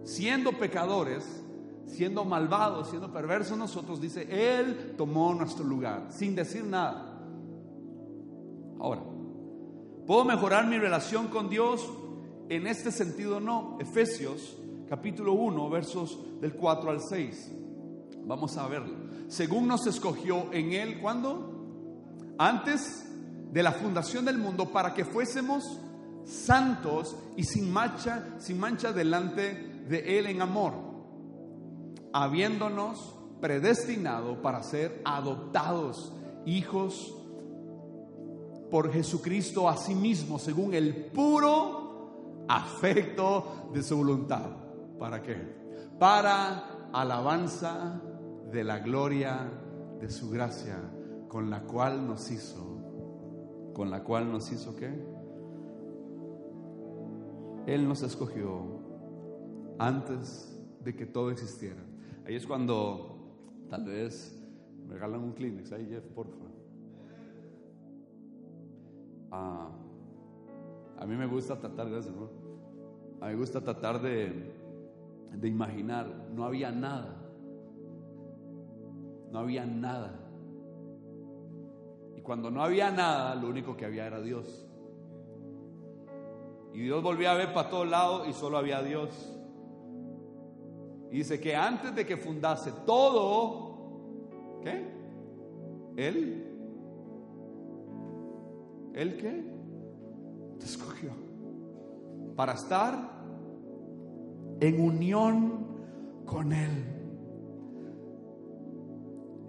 [0.04, 1.43] Siendo pecadores,
[1.86, 7.20] siendo malvados, siendo perversos nosotros, dice, Él tomó nuestro lugar, sin decir nada.
[8.80, 9.02] Ahora,
[10.06, 11.88] ¿puedo mejorar mi relación con Dios?
[12.48, 13.78] En este sentido no.
[13.80, 14.56] Efesios
[14.88, 17.52] capítulo 1, versos del 4 al 6.
[18.26, 18.94] Vamos a verlo.
[19.28, 21.52] Según nos escogió en Él, ¿cuándo?
[22.38, 23.06] Antes
[23.50, 25.80] de la fundación del mundo, para que fuésemos
[26.24, 30.93] santos y sin mancha, sin mancha delante de Él en amor
[32.14, 36.12] habiéndonos predestinado para ser adoptados
[36.46, 37.12] hijos
[38.70, 44.48] por Jesucristo a sí mismo, según el puro afecto de su voluntad.
[44.96, 45.36] ¿Para qué?
[45.98, 48.00] Para alabanza
[48.52, 49.50] de la gloria
[50.00, 50.78] de su gracia,
[51.26, 55.04] con la cual nos hizo, con la cual nos hizo qué?
[57.66, 58.78] Él nos escogió
[59.80, 61.82] antes de que todo existiera
[62.26, 63.18] Ahí es cuando
[63.68, 64.34] tal vez
[64.86, 65.72] me regalan un Kleenex.
[65.72, 66.50] Ahí, Jeff, por favor.
[69.30, 69.68] Ah,
[70.98, 72.30] a mí me gusta tratar, gracias, ¿no?
[73.20, 74.54] A mí me gusta tratar de,
[75.32, 76.06] de imaginar.
[76.34, 77.14] No había nada.
[79.30, 80.18] No había nada.
[82.16, 84.66] Y cuando no había nada, lo único que había era Dios.
[86.72, 89.33] Y Dios volvía a ver para todos lados y solo había Dios
[91.18, 94.94] dice que antes de que fundase todo, ¿qué?
[95.96, 96.44] Él,
[98.94, 99.44] ¿Él qué?
[100.58, 101.10] Te escogió
[102.36, 103.12] para estar
[104.60, 105.66] en unión
[106.24, 106.84] con Él.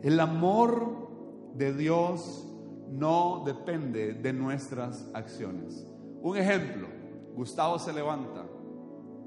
[0.03, 1.07] El amor
[1.55, 2.45] de Dios
[2.91, 5.87] no depende de nuestras acciones.
[6.21, 6.87] Un ejemplo,
[7.35, 8.45] Gustavo se levanta.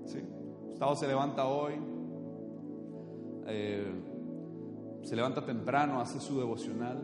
[0.05, 0.21] ¿sí?
[0.69, 1.75] Gustavo se levanta hoy,
[3.49, 3.87] eh,
[5.03, 6.99] se levanta temprano, hace su devocional,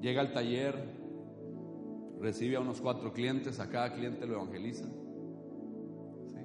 [0.00, 0.74] llega al taller,
[2.20, 4.86] recibe a unos cuatro clientes, a cada cliente lo evangeliza,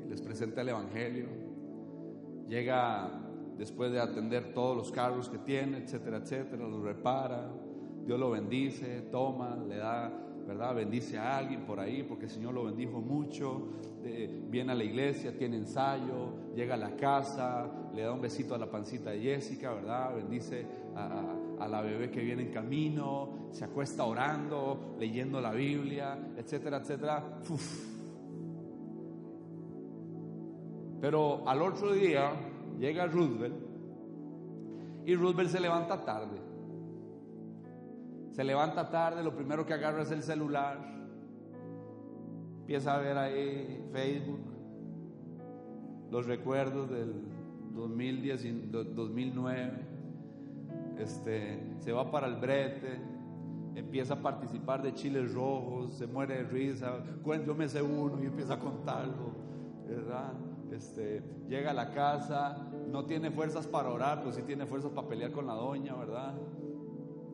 [0.07, 1.27] les presenta el Evangelio,
[2.47, 3.09] llega
[3.57, 7.51] después de atender todos los carros que tiene, etcétera, etcétera, los repara,
[8.05, 10.11] Dios lo bendice, toma, le da
[10.51, 10.75] ¿verdad?
[10.75, 13.69] Bendice a alguien por ahí porque el Señor lo bendijo mucho.
[14.49, 18.57] viene a la iglesia, tiene ensayo, llega a la casa, le da un besito a
[18.57, 20.13] la pancita de Jessica, ¿verdad?
[20.15, 26.77] Bendice a, la bebé que viene en camino, se acuesta orando, leyendo la Biblia, etcétera,
[26.77, 27.39] etcétera.
[30.99, 32.33] Pero al otro día
[32.77, 33.55] llega Roosevelt
[35.05, 36.50] y Roosevelt se levanta tarde.
[38.31, 40.77] Se levanta tarde, lo primero que agarra es el celular.
[42.61, 44.39] Empieza a ver ahí Facebook,
[46.09, 47.13] los recuerdos del
[47.73, 49.71] 2010, 2009.
[50.97, 53.01] Este, se va para el brete,
[53.75, 56.99] empieza a participar de chiles rojos, se muere de risa,
[57.45, 59.35] yo me sé uno y empieza a contarlo,
[59.87, 60.33] ¿verdad?
[60.71, 62.55] Este, llega a la casa,
[62.89, 66.33] no tiene fuerzas para orar, pero sí tiene fuerzas para pelear con la doña, ¿verdad?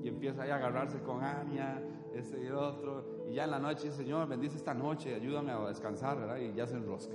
[0.08, 1.84] Y empieza ahí a agarrarse con Ania,
[2.16, 5.60] este y el otro, y ya en la noche, Señor, bendice esta noche, ayúdame a
[5.68, 6.38] descansar, ¿verdad?
[6.38, 7.14] Y ya se enrosca.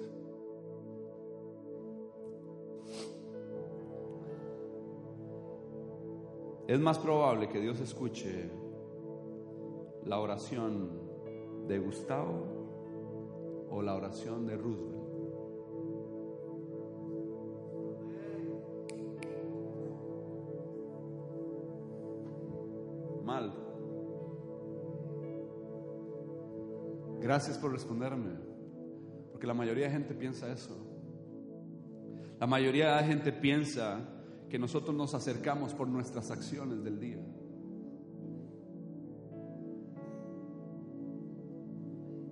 [6.69, 8.51] Es más probable que Dios escuche
[10.05, 10.91] la oración
[11.69, 15.02] de Gustavo o la oración de Roosevelt.
[27.43, 28.37] Gracias por responderme,
[29.33, 30.77] porque la mayoría de gente piensa eso.
[32.39, 33.99] La mayoría de la gente piensa
[34.49, 37.19] que nosotros nos acercamos por nuestras acciones del día.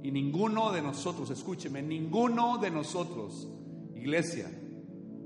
[0.04, 3.48] Y ninguno de nosotros, escúcheme, ninguno de nosotros,
[3.96, 4.48] iglesia,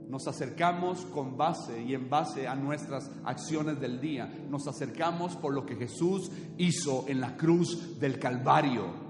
[0.08, 4.46] nos acercamos con base y en base a nuestras acciones del día.
[4.48, 9.03] Nos acercamos por lo que Jesús hizo en la cruz del Calvario.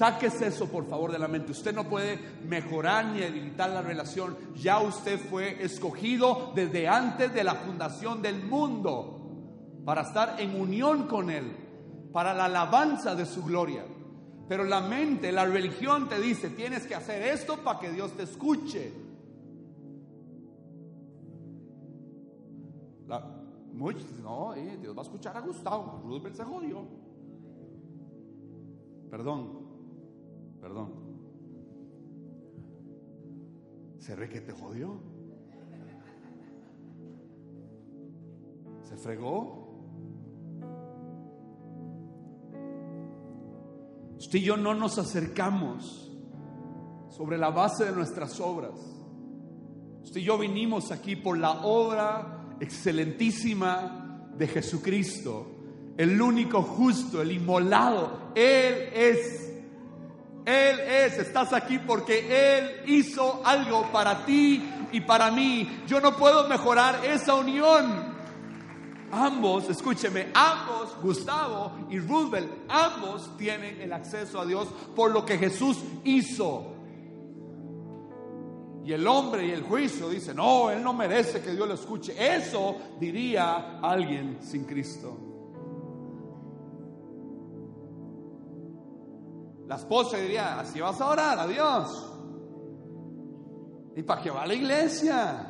[0.00, 1.52] Sáquese eso por favor de la mente.
[1.52, 4.34] Usted no puede mejorar ni debilitar la relación.
[4.54, 11.06] Ya usted fue escogido desde antes de la fundación del mundo para estar en unión
[11.06, 11.54] con Él,
[12.14, 13.84] para la alabanza de su gloria.
[14.48, 18.22] Pero la mente, la religión te dice, tienes que hacer esto para que Dios te
[18.22, 18.94] escuche.
[23.74, 26.00] muchos no, eh, Dios va a escuchar a Gustavo.
[26.06, 26.86] Roosevelt se jodió.
[29.10, 29.59] Perdón,
[30.60, 30.92] perdón.
[33.98, 35.00] ¿Se ve que te jodió?
[38.84, 39.60] ¿Se fregó?
[44.18, 46.10] Usted y yo no nos acercamos
[47.08, 48.78] sobre la base de nuestras obras.
[50.02, 55.46] Usted y yo vinimos aquí por la obra excelentísima de Jesucristo,
[55.96, 58.32] el único justo, el inmolado.
[58.34, 59.49] Él es
[60.50, 65.82] él es, estás aquí porque Él hizo algo para ti y para mí.
[65.86, 68.18] Yo no puedo mejorar esa unión.
[69.12, 75.38] Ambos, escúcheme, ambos, Gustavo y Roosevelt, ambos tienen el acceso a Dios por lo que
[75.38, 76.74] Jesús hizo.
[78.84, 82.14] Y el hombre y el juicio dicen, no, él no merece que Dios lo escuche.
[82.18, 85.29] Eso diría alguien sin Cristo.
[89.70, 92.12] La esposa diría, así vas a orar a Dios.
[93.94, 95.46] ¿Y para qué va la iglesia?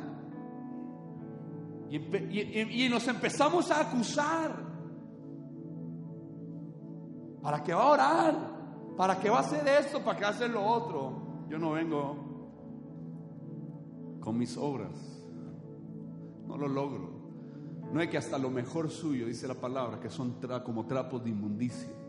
[1.89, 4.63] Y, nos empezamos a acusar.
[7.41, 8.35] ¿Para qué va a orar?
[8.95, 10.03] ¿Para qué va a hacer esto?
[10.03, 11.47] ¿Para qué va a hacer lo otro?
[11.49, 12.15] Yo no vengo
[14.19, 14.93] con mis obras.
[16.45, 17.09] No lo logro.
[17.91, 21.31] No es que hasta lo mejor suyo, dice la palabra, que son como trapos de
[21.31, 22.00] inmundicia.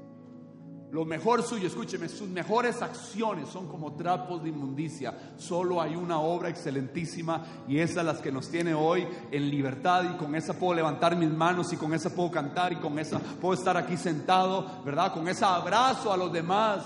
[0.92, 5.32] Lo mejor suyo, escúcheme, sus mejores acciones son como trapos de inmundicia.
[5.38, 10.04] Solo hay una obra excelentísima y esa es la que nos tiene hoy en libertad
[10.04, 13.18] y con esa puedo levantar mis manos y con esa puedo cantar y con esa
[13.18, 15.14] puedo estar aquí sentado, ¿verdad?
[15.14, 16.84] Con ese abrazo a los demás.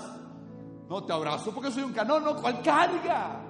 [0.87, 3.46] No te abrazo porque soy un canón, no, ¿cuál carga?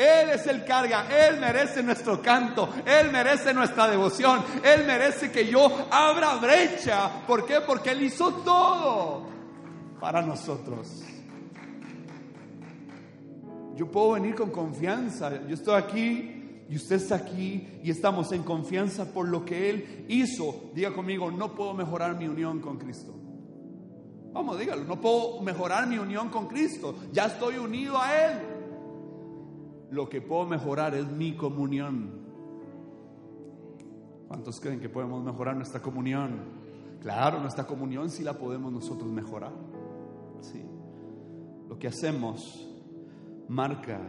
[0.00, 5.46] Él es el carga, Él merece nuestro canto, Él merece nuestra devoción, Él merece que
[5.46, 7.26] yo abra brecha.
[7.26, 7.60] ¿Por qué?
[7.60, 9.26] Porque Él hizo todo
[10.00, 11.02] para nosotros.
[13.76, 18.42] Yo puedo venir con confianza, yo estoy aquí y usted está aquí y estamos en
[18.42, 20.70] confianza por lo que Él hizo.
[20.74, 23.14] Diga conmigo, no puedo mejorar mi unión con Cristo.
[24.32, 28.49] Vamos, dígalo, no puedo mejorar mi unión con Cristo, ya estoy unido a Él
[29.90, 32.10] lo que puedo mejorar es mi comunión.
[34.28, 36.60] ¿Cuántos creen que podemos mejorar nuestra comunión?
[37.00, 39.52] Claro, nuestra comunión sí la podemos nosotros mejorar.
[40.40, 40.64] Sí.
[41.68, 42.68] Lo que hacemos
[43.48, 44.00] marca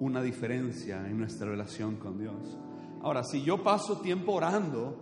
[0.00, 2.58] una diferencia en nuestra relación con Dios.
[3.02, 4.96] Ahora, si yo paso tiempo orando,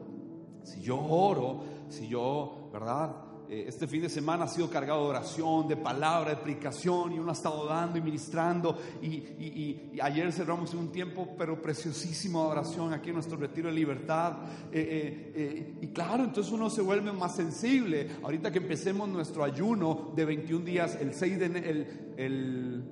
[0.65, 3.30] si yo oro, si yo, ¿verdad?
[3.51, 7.19] Eh, este fin de semana ha sido cargado de oración, de palabra, de explicación, y
[7.19, 8.79] uno ha estado dando y ministrando.
[9.03, 14.35] Y, ayer cerramos un tiempo, pero preciosísimo de oración aquí en nuestro retiro de libertad.
[14.71, 18.09] Eh, eh, y claro, entonces uno se vuelve más sensible.
[18.23, 21.87] Ahorita que empecemos nuestro ayuno de 21 días, el 6 de,
[22.19, 22.85] el,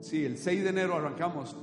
[0.00, 1.56] sí, el 6 de enero arrancamos.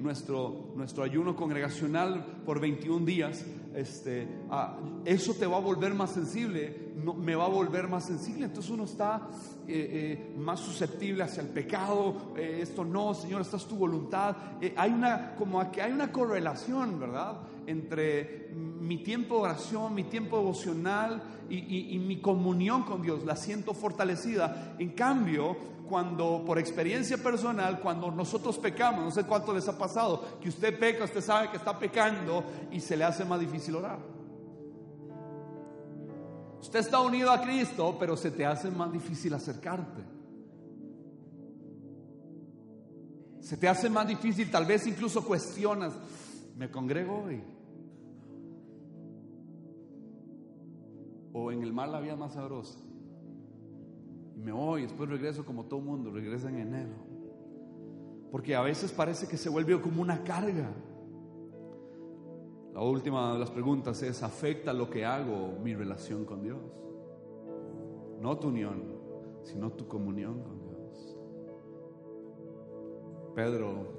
[0.00, 3.44] Nuestro, nuestro ayuno congregacional por 21 días,
[3.74, 8.46] este, ah, eso te va a volver más sensible me va a volver más sensible.
[8.46, 9.28] Entonces uno está
[9.66, 12.32] eh, eh, más susceptible hacia el pecado.
[12.36, 14.36] Eh, esto no, Señor, esta es tu voluntad.
[14.76, 17.38] hay una, como que hay una correlación, ¿verdad?
[17.66, 23.24] Entre mi tiempo de oración, mi tiempo devocional y, y mi comunión con Dios.
[23.24, 24.74] La siento fortalecida.
[24.78, 25.56] En cambio,
[25.88, 30.78] cuando por experiencia personal, cuando nosotros pecamos, no sé cuánto les ha pasado, que usted
[30.78, 33.98] peca, usted sabe que está pecando y se le hace más difícil orar.
[36.60, 40.02] Usted está unido a Cristo, pero se te hace más difícil acercarte.
[43.40, 45.94] Se te hace más difícil, tal vez incluso cuestionas,
[46.56, 47.42] ¿me congrego hoy?
[51.32, 52.78] O en el mar la vida más sabrosa.
[54.42, 56.94] Me voy, después regreso como todo mundo, regresa en enero.
[58.30, 60.70] Porque a veces parece que se vuelve como una carga.
[62.72, 66.60] La última de las preguntas es, ¿afecta lo que hago mi relación con Dios?
[68.20, 68.82] No tu unión,
[69.42, 71.16] sino tu comunión con Dios.
[73.34, 73.98] Pedro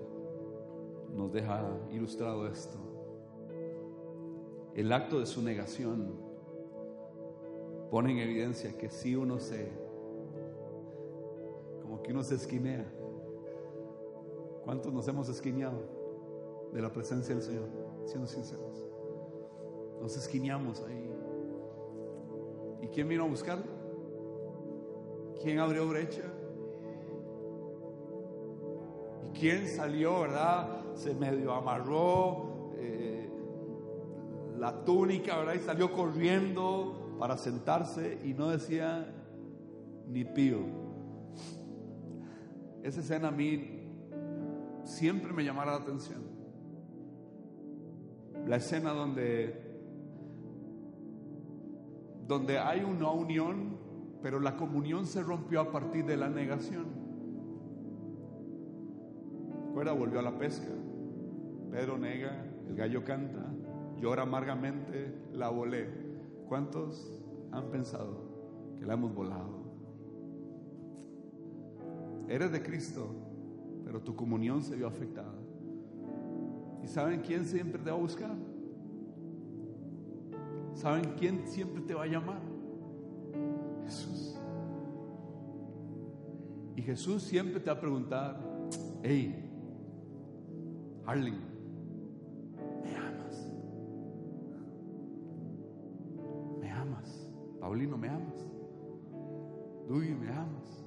[1.16, 2.78] nos deja ilustrado esto.
[4.76, 6.14] El acto de su negación
[7.90, 9.72] pone en evidencia que si uno se,
[12.00, 12.86] como que uno se esquinea.
[14.64, 15.80] ¿Cuántos nos hemos esquineado
[16.72, 17.68] de la presencia del Señor?
[18.06, 18.86] Siendo sinceros.
[20.02, 21.10] Nos esquineamos ahí.
[22.82, 23.66] ¿Y quién vino a buscarlo?
[25.42, 26.24] ¿Quién abrió brecha?
[29.28, 30.96] ¿Y quién salió, verdad?
[30.96, 33.30] Se medio amarró eh,
[34.58, 35.56] la túnica, ¿verdad?
[35.56, 39.14] Y salió corriendo para sentarse y no decía
[40.08, 40.80] ni pío.
[42.84, 43.82] Esa escena a mí
[44.84, 46.22] siempre me llamaba la atención.
[48.46, 49.70] La escena donde
[52.30, 53.76] donde hay una unión,
[54.22, 56.86] pero la comunión se rompió a partir de la negación.
[59.66, 60.70] Recuerda, volvió a la pesca.
[61.72, 63.52] Pedro nega, el gallo canta,
[63.98, 65.90] llora amargamente, la volé.
[66.48, 67.20] ¿Cuántos
[67.52, 69.59] han pensado que la hemos volado?
[72.30, 73.10] Eres de Cristo,
[73.84, 75.34] pero tu comunión se vio afectada.
[76.84, 78.36] ¿Y saben quién siempre te va a buscar?
[80.76, 82.40] ¿Saben quién siempre te va a llamar?
[83.84, 84.40] Jesús.
[86.76, 88.40] Y Jesús siempre te va a preguntar,
[89.02, 89.36] hey,
[91.08, 91.42] Harling,
[92.84, 93.52] ¿me amas?
[96.62, 97.28] ¿Me amas?
[97.60, 98.46] Paulino, ¿me amas?
[99.88, 100.79] Duy, ¿me amas?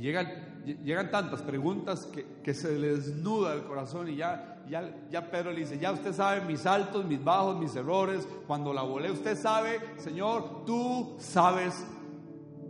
[0.00, 2.08] Llegan tantas preguntas
[2.42, 6.14] que, se le desnuda el corazón y ya, ya, ya Pedro le dice, ya usted
[6.14, 11.84] sabe mis altos, mis bajos, mis errores, cuando la volé, usted sabe, Señor, tú sabes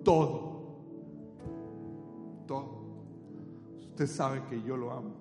[0.02, 0.50] todo.
[2.48, 2.80] Todo.
[3.78, 5.14] Usted sabe que yo lo amo.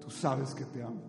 [0.00, 1.02] Tú sabes que te amo.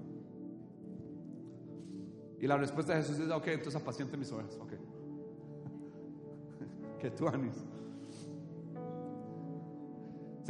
[2.40, 4.74] Y la respuesta de Jesús es, ok, entonces apaciente mis ovejas, ok.
[7.00, 7.71] que tú anis.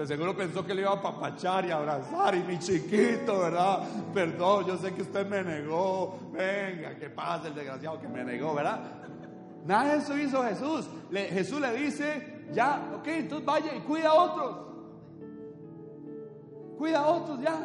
[0.02, 3.84] Se seguro pensó que le iba a papachar y abrazar y mi chiquito, ¿verdad?
[4.12, 6.18] Perdón, yo sé que usted me negó.
[6.32, 8.80] Venga, que pasa el desgraciado que me negó, ¿verdad?
[9.64, 10.89] Nada de eso hizo Jesús.
[11.12, 14.58] Jesús le dice, ya, ok, entonces vaya y cuida a otros.
[16.80, 17.64] Cuida a otros ya.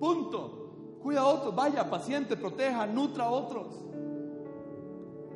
[0.00, 0.98] Punto.
[1.04, 3.80] Cuida a otros, vaya, paciente, proteja, nutra a otros.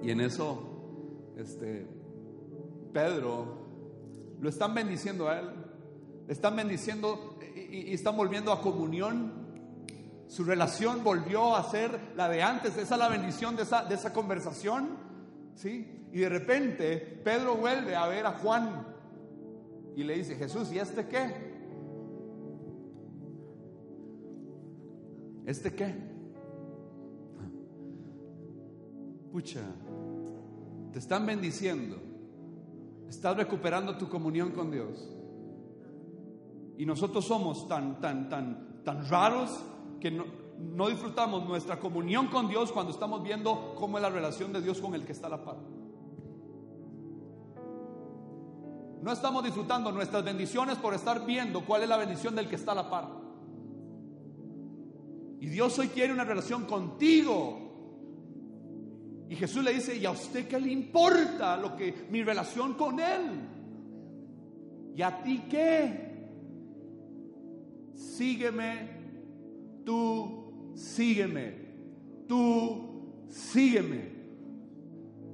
[0.03, 0.59] Y en eso,
[1.37, 1.87] este,
[2.93, 3.64] Pedro
[4.45, 5.49] lo están bendiciendo a él.
[6.29, 9.33] están bendiciendo y, están volviendo a comunión.
[10.29, 12.77] Su relación volvió a ser la de antes.
[12.77, 14.99] Esa es la bendición de esa, de esa conversación.
[15.55, 16.07] ¿sí?
[16.13, 18.87] Y de repente Pedro vuelve a ver a Juan
[19.97, 21.55] y le dice, Jesús, ¿y este qué?
[25.47, 25.95] ¿Este qué?
[29.33, 29.63] Pucha,
[30.93, 32.14] te están bendiciendo
[33.15, 35.09] Estás recuperando tu comunión con Dios.
[36.77, 39.51] Y nosotros somos tan, tan, tan, tan raros
[40.01, 40.25] que no,
[40.59, 44.81] no disfrutamos nuestra comunión con Dios cuando estamos viendo cómo es la relación de Dios
[44.81, 45.59] con el que está a la par.
[49.01, 52.73] No estamos disfrutando nuestras bendiciones por estar viendo cuál es la bendición del que está
[52.73, 53.09] a la par.
[55.39, 57.64] Y Dios hoy quiere una relación contigo
[59.29, 63.01] y Jesús le dice, ¿y a usted qué le importa lo que mi relación con
[63.01, 63.49] Él?
[64.95, 66.29] ¿Y a ti qué?
[67.95, 71.55] Sígueme, tú sígueme,
[72.29, 74.15] tú sígueme.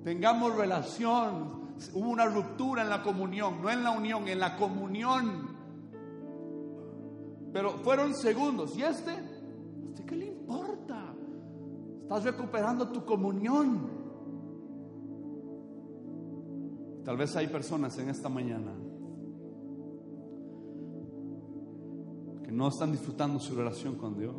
[0.05, 1.61] Tengamos relación.
[1.95, 5.57] Hubo una ruptura en la comunión, no en la unión, en la comunión.
[7.53, 8.77] Pero fueron segundos.
[8.77, 9.11] ¿Y este?
[9.11, 10.80] ¿A usted qué le importa?
[12.11, 13.89] Estás recuperando tu comunión.
[17.05, 18.73] Tal vez hay personas en esta mañana
[22.43, 24.35] que no están disfrutando su relación con Dios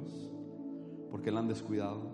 [1.11, 2.11] porque la han descuidado.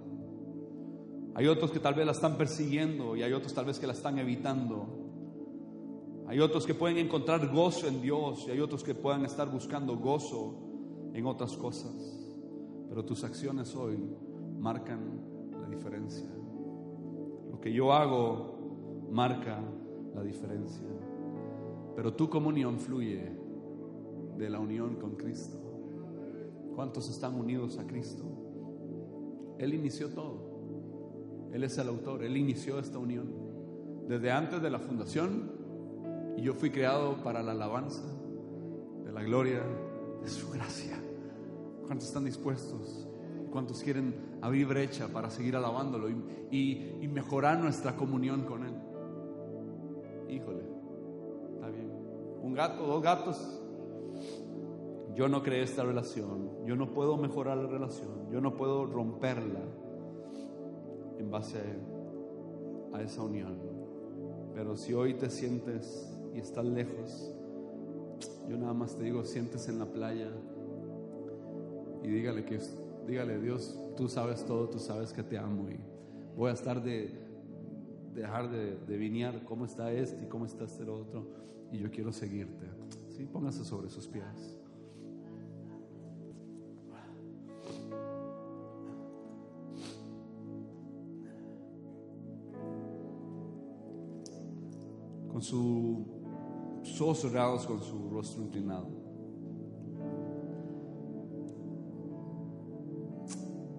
[1.34, 3.94] Hay otros que tal vez la están persiguiendo y hay otros tal vez que la
[3.94, 4.86] están evitando.
[6.28, 9.98] Hay otros que pueden encontrar gozo en Dios y hay otros que puedan estar buscando
[9.98, 10.54] gozo
[11.16, 11.96] en otras cosas.
[12.90, 13.98] Pero tus acciones hoy
[14.60, 15.36] marcan
[15.70, 16.28] diferencia.
[17.52, 19.60] Lo que yo hago marca
[20.16, 20.86] la diferencia.
[21.96, 23.32] Pero tu comunión fluye
[24.38, 25.58] de la unión con Cristo.
[26.76, 28.24] ¿Cuántos están unidos a Cristo?
[29.58, 31.50] Él inició todo.
[31.52, 32.24] Él es el autor.
[32.24, 33.28] Él inició esta unión.
[34.08, 35.52] Desde antes de la fundación,
[36.38, 38.04] y yo fui creado para la alabanza
[39.04, 39.64] de la gloria
[40.22, 40.98] de su gracia.
[41.88, 43.08] ¿Cuántos están dispuestos?
[43.50, 48.74] ¿Cuántos quieren abrir brecha para seguir alabándolo y, y mejorar nuestra comunión con Él?
[50.30, 50.64] Híjole,
[51.54, 51.92] está bien.
[52.42, 53.62] Un gato, dos gatos.
[55.16, 56.66] Yo no creé esta relación.
[56.66, 58.30] Yo no puedo mejorar la relación.
[58.32, 59.62] Yo no puedo romperla
[61.18, 61.60] en base
[62.94, 63.58] a esa unión.
[64.54, 67.34] Pero si hoy te sientes y estás lejos,
[68.48, 70.30] yo nada más te digo, sientes en la playa
[72.04, 72.56] y dígale que
[73.08, 75.80] dígale Dios, tú sabes todo, tú sabes que te amo y
[76.36, 77.18] voy a estar de,
[78.14, 81.26] dejar de, de vinear cómo está este y cómo está este otro
[81.72, 82.66] y yo quiero seguirte.
[83.10, 84.58] Sí, póngase sobre sus pies.
[95.32, 98.88] Con sus ojos cerrados, con su rostro inclinado.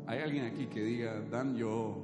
[0.09, 1.99] ¿Hay alguien aquí que diga, Dan, yo,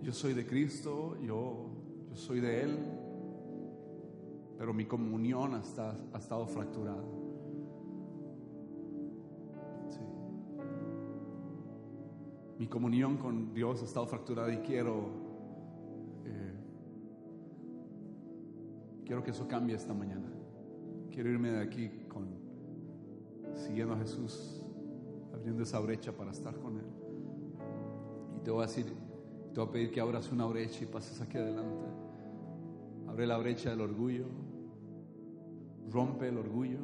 [0.00, 1.66] yo soy de Cristo, yo,
[2.08, 2.78] yo soy de Él,
[4.56, 7.04] pero mi comunión ha, estado fracturada?
[12.58, 15.10] Mi comunión con Dios ha estado fracturada y quiero,
[16.24, 16.54] eh,
[19.04, 20.32] quiero que eso cambie esta mañana.
[21.10, 22.47] Quiero irme de aquí con
[23.58, 24.62] siguiendo a Jesús,
[25.34, 26.86] abriendo esa brecha para estar con Él.
[28.36, 28.86] Y te voy a decir,
[29.52, 31.86] te voy a pedir que abras una brecha y pases aquí adelante.
[33.08, 34.26] Abre la brecha del orgullo,
[35.90, 36.78] rompe el orgullo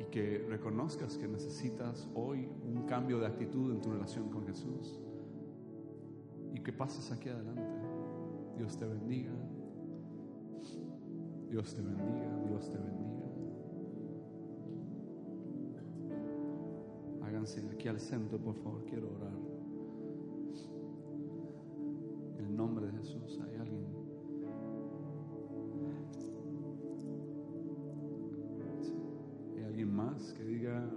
[0.00, 5.00] y que reconozcas que necesitas hoy un cambio de actitud en tu relación con Jesús
[6.52, 7.62] y que pases aquí adelante.
[8.56, 9.32] Dios te bendiga.
[11.50, 13.13] Dios te bendiga, Dios te bendiga.
[17.44, 19.34] Aquí al centro, por favor, quiero orar.
[22.38, 23.84] En el nombre de Jesús, ¿hay alguien?
[29.56, 30.90] ¿Hay alguien más que diga,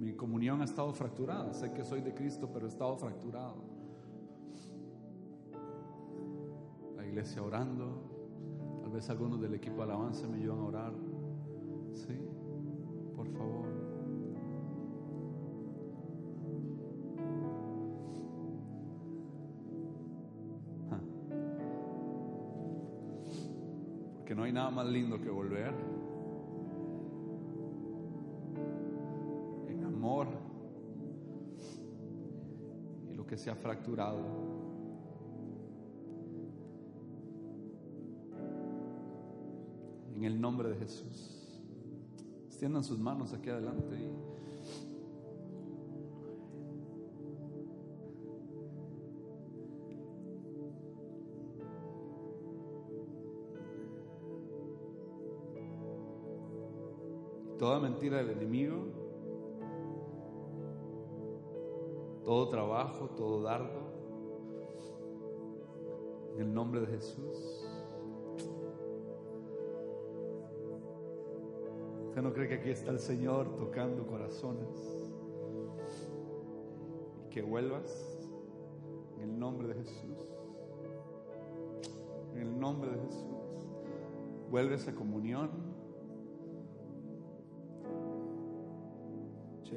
[0.00, 1.54] mi comunión ha estado fracturada?
[1.54, 3.54] Sé que soy de Cristo, pero he estado fracturado.
[6.96, 10.92] La iglesia orando, tal vez algunos del equipo de alabanza me ayudan a orar.
[11.94, 12.18] Sí,
[13.14, 13.73] por favor.
[24.54, 25.74] Nada más lindo que volver
[29.66, 30.28] en amor
[33.10, 34.20] y lo que se ha fracturado.
[40.14, 41.60] En el nombre de Jesús.
[42.46, 44.33] Extiendan sus manos aquí adelante y
[57.74, 58.84] toda mentira del enemigo,
[62.22, 63.80] todo trabajo, todo dardo,
[66.34, 67.68] en el nombre de Jesús.
[72.06, 75.10] ¿Usted no cree que aquí está el Señor tocando corazones?
[77.24, 78.20] Y que vuelvas
[79.16, 80.32] en el nombre de Jesús.
[82.34, 83.68] En el nombre de Jesús.
[84.48, 85.50] Vuelves a comunión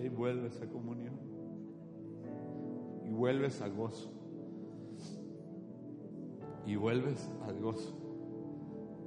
[0.03, 1.15] y vuelves a comunión.
[3.05, 4.11] Y vuelves a gozo.
[6.65, 7.95] Y vuelves al gozo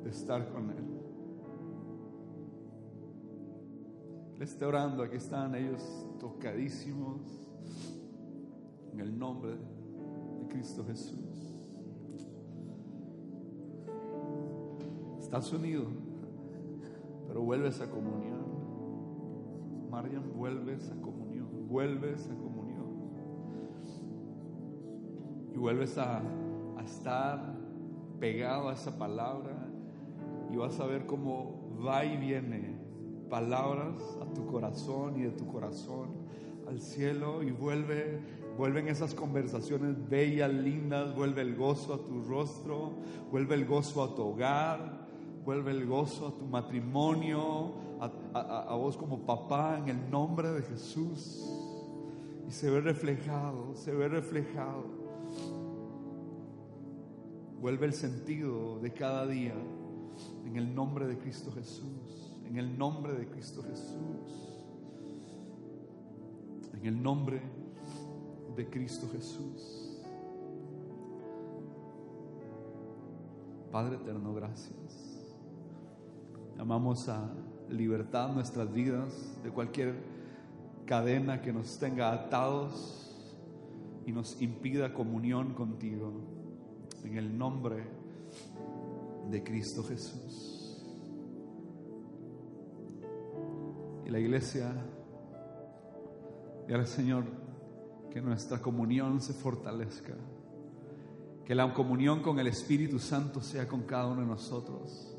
[0.02, 1.00] de estar con Él.
[4.38, 5.82] Le esté orando, aquí están ellos
[6.18, 7.20] tocadísimos
[8.92, 11.54] en el nombre de Cristo Jesús.
[15.18, 15.84] Estás unido,
[17.28, 18.39] pero vuelves a comunión.
[20.34, 23.10] Vuelves a comunión, vuelves a comunión.
[25.52, 27.54] Y vuelves a, a estar
[28.18, 29.68] pegado a esa palabra
[30.52, 32.78] y vas a ver cómo va y viene
[33.28, 36.08] palabras a tu corazón y de tu corazón
[36.68, 38.20] al cielo y vuelve,
[38.56, 42.92] vuelven esas conversaciones bellas, lindas, vuelve el gozo a tu rostro,
[43.30, 45.08] vuelve el gozo a tu hogar,
[45.44, 51.46] vuelve el gozo a tu matrimonio, a, vos como papá en el nombre de Jesús.
[52.48, 54.84] Y se ve reflejado, se ve reflejado.
[57.60, 59.54] Vuelve el sentido de cada día
[60.46, 64.50] en el nombre de Cristo Jesús, en el nombre de Cristo Jesús.
[66.72, 67.42] En el nombre
[68.56, 70.00] de Cristo Jesús.
[73.70, 75.34] Padre eterno, gracias.
[76.58, 77.30] Amamos a
[77.70, 79.12] libertad nuestras vidas
[79.42, 79.94] de cualquier
[80.86, 83.00] cadena que nos tenga atados
[84.06, 86.12] y nos impida comunión contigo.
[87.04, 87.84] En el nombre
[89.30, 90.84] de Cristo Jesús.
[94.04, 94.72] Y la iglesia
[96.68, 97.24] y al Señor
[98.10, 100.14] que nuestra comunión se fortalezca,
[101.44, 105.16] que la comunión con el Espíritu Santo sea con cada uno de nosotros,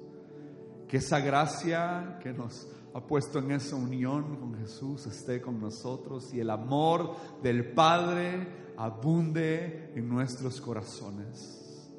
[0.91, 6.33] que esa gracia que nos ha puesto en esa unión con Jesús esté con nosotros
[6.33, 11.89] y el amor del Padre abunde en nuestros corazones,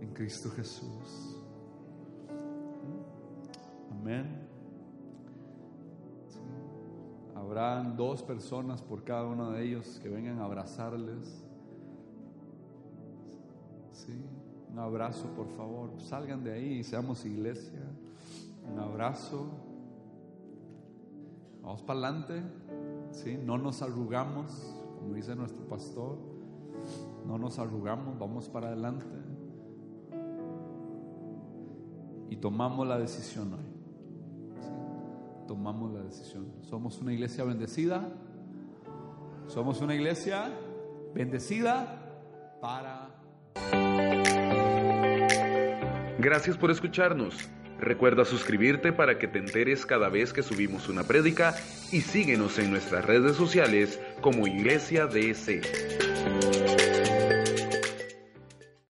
[0.00, 1.36] en Cristo Jesús.
[3.90, 4.46] Amén.
[7.34, 11.44] Habrán dos personas por cada uno de ellos que vengan a abrazarles.
[13.90, 14.14] Sí,
[14.70, 16.00] un abrazo, por favor.
[16.00, 17.82] Salgan de ahí y seamos iglesia.
[18.72, 19.46] Un abrazo.
[21.62, 22.42] Vamos para adelante.
[23.10, 26.18] Sí, no nos arrugamos, como dice nuestro pastor.
[27.26, 29.06] No nos arrugamos, vamos para adelante.
[32.30, 33.76] Y tomamos la decisión hoy
[35.46, 36.46] tomamos la decisión.
[36.62, 38.08] Somos una iglesia bendecida.
[39.46, 40.50] Somos una iglesia
[41.14, 42.02] bendecida
[42.60, 43.10] para...
[46.18, 47.48] Gracias por escucharnos.
[47.80, 51.54] Recuerda suscribirte para que te enteres cada vez que subimos una prédica
[51.92, 56.05] y síguenos en nuestras redes sociales como Iglesia DC.